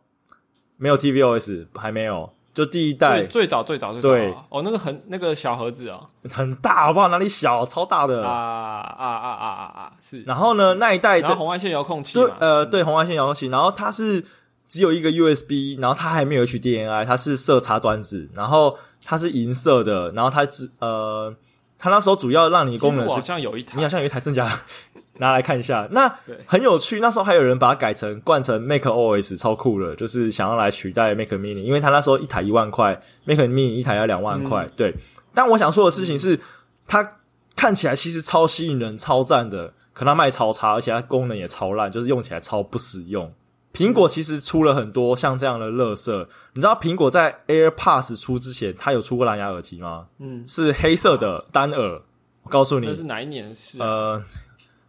[0.78, 7.08] 没有 TVOS，还没有，就第一代最早最早最早哦，那个很那个小盒子哦，很大好不好？
[7.08, 7.66] 哪里小？
[7.66, 9.93] 超大的啊啊啊啊啊啊！
[9.99, 10.22] 是。
[10.22, 14.24] 然后呢，那一代的红外线遥控器，对呃对红外线遥控器，然后它是
[14.68, 18.78] 只有一个 USB，然后它还没有 HDMI，它是色差端子，然后。
[19.06, 21.34] 它是银色的，然后它只呃，
[21.78, 24.60] 它那时候主要让你功能是，好像有一台，你好像有一台正佳，
[25.20, 26.14] 拿来看一下，那
[26.45, 26.99] 很有趣。
[26.99, 34.68] 那时候还有人把它改成冠成 Mac OS，超酷了，就是想要来取代 Mac Mini，因为它那时候一台一万块，Mac Mini 一台要两万块。
[34.76, 34.95] 对，
[35.34, 36.39] 但我想说的事情是，
[36.88, 37.18] 它
[37.56, 43.32] 看起来其实超吸引人、超赞的，可它卖超差，而且它功能也超烂，就是用起来超不实用。
[43.74, 50.05] 苹果其实出了很多像这样的乐色，你知道苹果在 AirPods 出之前，它有出过蓝牙耳机吗？
[50.19, 51.99] 嗯，是黑色的单耳。
[52.43, 53.82] 我告诉你，那是哪一年事？
[53.82, 54.21] 呃，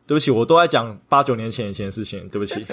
[0.07, 2.29] 对不起，我都在讲八九年前以前的事情。
[2.29, 2.67] 对不起。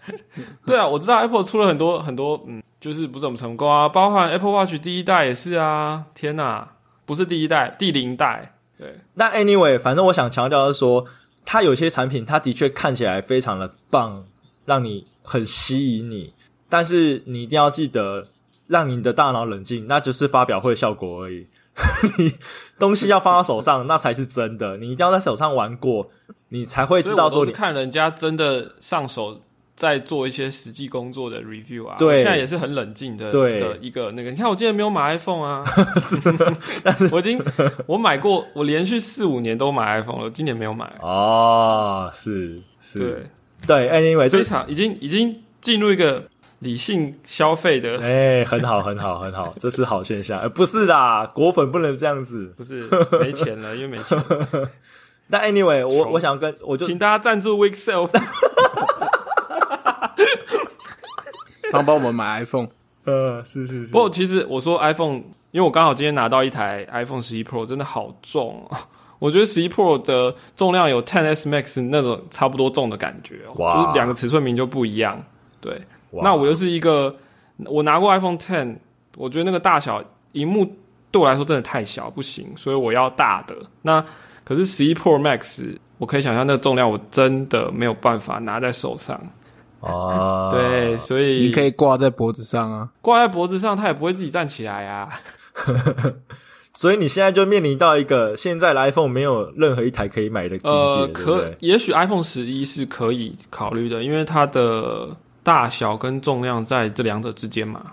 [0.64, 6.06] 对啊，我知道 Apple 出了很多很多，嗯，就是不怎么成功啊，包含 Apple Watch 第一代也是啊。
[6.14, 8.54] 天哪，不是第一代，第零代。
[8.78, 11.04] 对，那 Anyway，反正我想强调的是说，
[11.44, 14.24] 它有些产品，它的确看起来非常的棒，
[14.64, 15.06] 让你。
[15.30, 16.34] 很吸引你，
[16.68, 18.26] 但是你一定要记得
[18.66, 21.46] 让你的大脑冷静，那就是发表会效果而已。
[22.18, 22.32] 你
[22.80, 24.76] 东西要放到手上，那才是真的。
[24.78, 26.10] 你一定要在手上玩过，
[26.48, 27.46] 你才会知道说。
[27.46, 29.40] 你看人家真的上手
[29.76, 34.32] 在做一些实际工作的 review 啊，对，现在也是很冷静的的一个那个。
[34.32, 35.64] 你看我今天没有买 iPhone 啊，
[36.82, 37.40] 但是我已经
[37.86, 40.92] 我买过，我连续四五年都买 iPhone 了，今年没有买。
[41.00, 43.30] 哦，是是，
[43.66, 43.88] 对。
[43.88, 46.24] ，Anyway，非常已经已经进入一个
[46.60, 50.48] 理性消费的，哎，很好，很好，很好，这是好现象。
[50.50, 52.88] 不是啦，果粉不能这样子，不是
[53.20, 54.18] 没钱了， 因为没钱。
[55.30, 58.10] 但 Anyway，我我想跟我就请大家赞助 Week Self，
[61.70, 62.68] 帮帮我们买 iPhone。
[63.04, 63.92] 呃，是是是。
[63.92, 68.68] 不过其实我说 iPhone，因为我刚好今天拿到一台 iPhone 十一 Pro，真的好重。
[69.20, 75.16] 我觉得十一 Pro 的重量有 Ten S Max 那种差不多重的感觉哦，就是两个尺寸名就不一样。
[75.60, 77.14] 对，那我又是一个，
[77.66, 78.78] 我拿过 iPhone Ten，
[79.16, 80.02] 我觉得那个大小
[80.32, 80.64] 荧幕
[81.10, 83.54] 对我来说真的太小，不行，所以我要大的。
[83.82, 84.04] 那
[84.42, 89.20] 可是十一 Pro Max，我可以想象那个重量，我真的没有办法拿在手上。
[89.80, 95.08] 哦， 对，所以你可以挂在脖子上啊，挂在脖子上，它也不会自己站起来啊。
[96.80, 107.84] 所以你现在就面临到一个现在的 iPhone 没有任何一台可以买的境界，可也许 iPhone 十一是可以考虑的，因为它的大小跟重量在这两者之间嘛。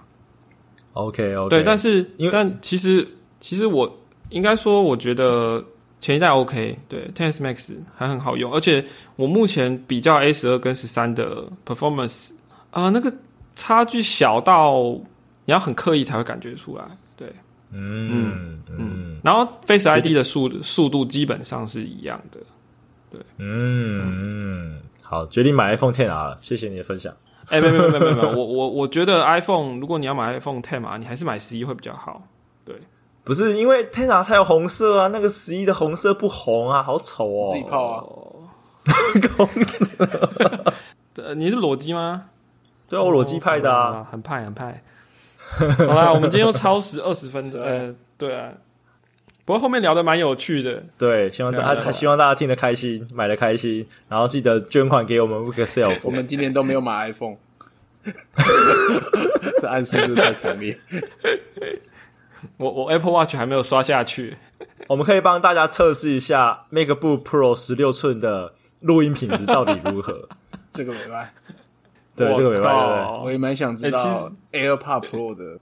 [0.94, 2.02] OK OK，对，但是
[2.32, 3.06] 但其实
[3.42, 3.94] 其实我
[4.30, 5.62] 应该说，我觉得
[6.00, 8.86] 前一代 OK，对，Ten S Max 还很好用，而且
[9.18, 12.30] 我目前比较 A 十二跟十三的 performance
[12.72, 13.14] 啊，那个
[13.54, 14.98] 差距小到
[15.44, 16.86] 你要很刻意才会感觉出来，
[17.72, 17.80] 对。
[17.80, 22.40] 嗯嗯，然后 Face ID 的速速度基本上是一样的，
[23.10, 27.12] 对，嗯嗯，好，决定买 iPhone Ten 啊，谢谢你的分享。
[27.48, 32.22] 哎，没没没没没，我我我觉得 iPhone 如果你要买 iPhone Ten 啊，你还是买十一会比较好。
[32.66, 32.76] 对，
[33.24, 38.04] 不是因为 Ten 啊才有红色啊，那个十一的红色不红啊，好丑哦，自己泡啊。
[41.16, 42.26] 呃，你是裸机吗？
[42.88, 44.84] 对啊，我裸机派的啊，很派很派。
[45.78, 47.62] 好啦，我们今天又超时二十分钟。
[47.62, 48.52] 呃，对啊，
[49.46, 50.84] 不过后面聊的蛮有趣的。
[50.98, 56.00] 对，希望大家希望大家听得开心，买的开心，然后记得捐款给我们 Work Self。
[56.06, 57.38] 我们今年都没有买 iPhone，
[59.62, 60.78] 这暗示是太强烈。
[62.58, 64.38] 我我 Apple Watch 还没有刷下去。
[64.88, 70.30] 我们可以帮大家测试一下 MacBook Pro 十六寸的录音品质到底如何。
[70.72, 71.30] 这个没办
[72.18, 73.20] 对，这个没办法。
[73.20, 75.60] 我也蛮想知道 AirPod Pro 的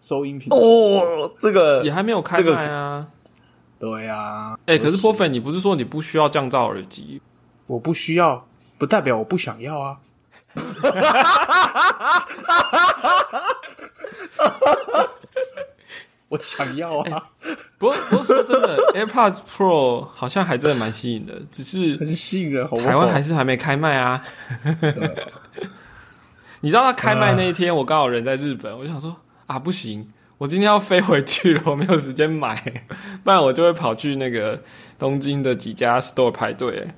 [0.00, 0.56] 收音品质。
[0.56, 3.06] 哦，这个也还没有开卖啊。
[3.78, 4.58] 对啊。
[4.66, 7.22] 哎，可是波粉，你不是说你不需要降噪耳机？
[7.68, 8.44] 我不需要，
[8.76, 9.98] 不代表我不想要啊。
[16.28, 17.24] 我想要啊！
[17.76, 22.66] 不过，不过说真的， AirPods Pro 好像还真的蛮吸引的，只是很吸引人。
[22.82, 24.24] 台湾还是还没开卖啊！
[26.62, 29.14] 你知道他开卖那一天，我刚好人在日本，我就想说
[29.46, 30.08] 啊，不行，
[30.38, 32.56] 我今天要飞回去了，我没有时间买，
[33.22, 34.60] 不然我就会跑去那个
[34.98, 36.88] 东京的几家 store 排队。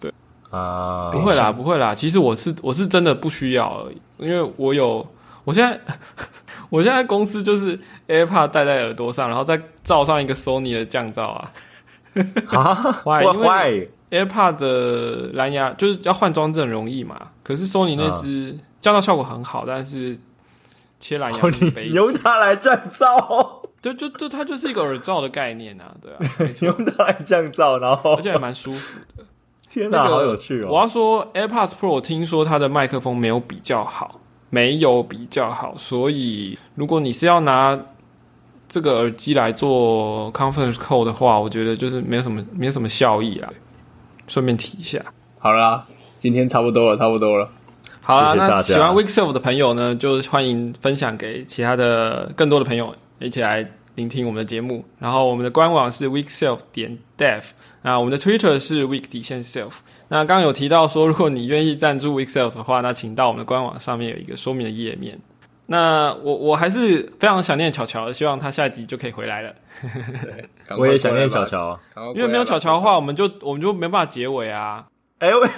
[0.00, 0.10] 对
[0.50, 3.86] 啊，不会啦，不会啦，其实我是我是真的不需要
[4.16, 5.06] 因为我有，
[5.44, 5.78] 我现在。
[6.70, 7.78] 我现在公司就是
[8.08, 11.50] AirPod 戴在耳朵上，然后再罩上一个 Sony 的降噪啊。
[12.48, 17.18] 啊， 因为 AirPod 的蓝牙就是要换装置很容易嘛。
[17.42, 20.18] 可是 Sony 那只降噪效果很好，但是
[21.00, 21.40] 切蓝牙
[21.76, 23.60] 你用它来降噪？
[23.82, 26.18] 对，就就它就是一个耳罩的概念啊，对啊，
[26.62, 29.24] 用它来降噪，然后而且还蛮舒服的。
[29.68, 30.68] 天哪，好有趣哦！
[30.70, 34.20] 我要说 AirPods Pro，听说它的麦克风没有比较好。
[34.50, 37.78] 没有比较好，所以如果你是要拿
[38.66, 43.50] 这个耳机来做 conference call 的话，我觉得就是没有什么没有什么效益啦。
[44.26, 45.04] 顺便提一下，
[45.38, 45.86] 好啦，
[46.18, 47.50] 今天差不多了，差不多了。
[48.08, 54.82] 好啦，那喜欢 Weekself 的朋友呢，就欢迎分享给其他的更多的朋友一起来聆听我们的节目。
[54.98, 57.42] 然后我们的官网是 Weekself 点 dev。
[57.82, 59.80] 那我们的 Twitter 是 Week 底线 Self。
[60.08, 65.20] 那刚刚有提到说，如果你愿意赞助 Week Self 的话，那请到我们的官网上面有一个说明的页面。
[65.66, 69.54] 那我我还是非常想念巧巧，希望他下一集就可以回来了。
[70.78, 71.78] 我也想念巧巧，
[72.14, 74.86] 因为没有巧巧的话，我们就我们就没办法结尾啊。
[75.18, 75.48] 哎喂，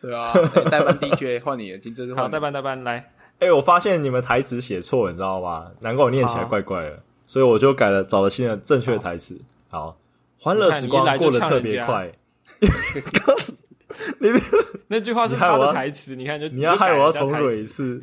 [0.00, 0.32] 对啊，
[0.70, 3.08] 代班 DJ 换你了，今这是好代班代班来。
[3.38, 5.70] 哎，我发现你们台词写错，你知道吗？
[5.80, 9.40] 难怪我念起来怪怪的，所以我就改了，找了新的正确的台词。
[9.68, 9.96] 好。
[10.40, 12.12] 欢乐时光过得特别快。
[13.26, 13.52] 告诉
[14.20, 14.30] 你，
[14.86, 18.00] 那句话是他的台词，你看就你要害我要重蕊一次。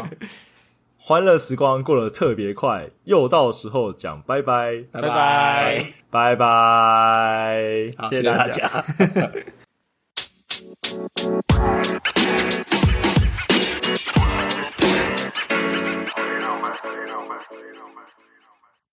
[0.96, 8.84] 欢乐时光过得特别快，又到时候讲拜拜，拜拜，拜拜，谢谢大家。
[10.92, 11.32] Thank
[17.96, 18.01] you.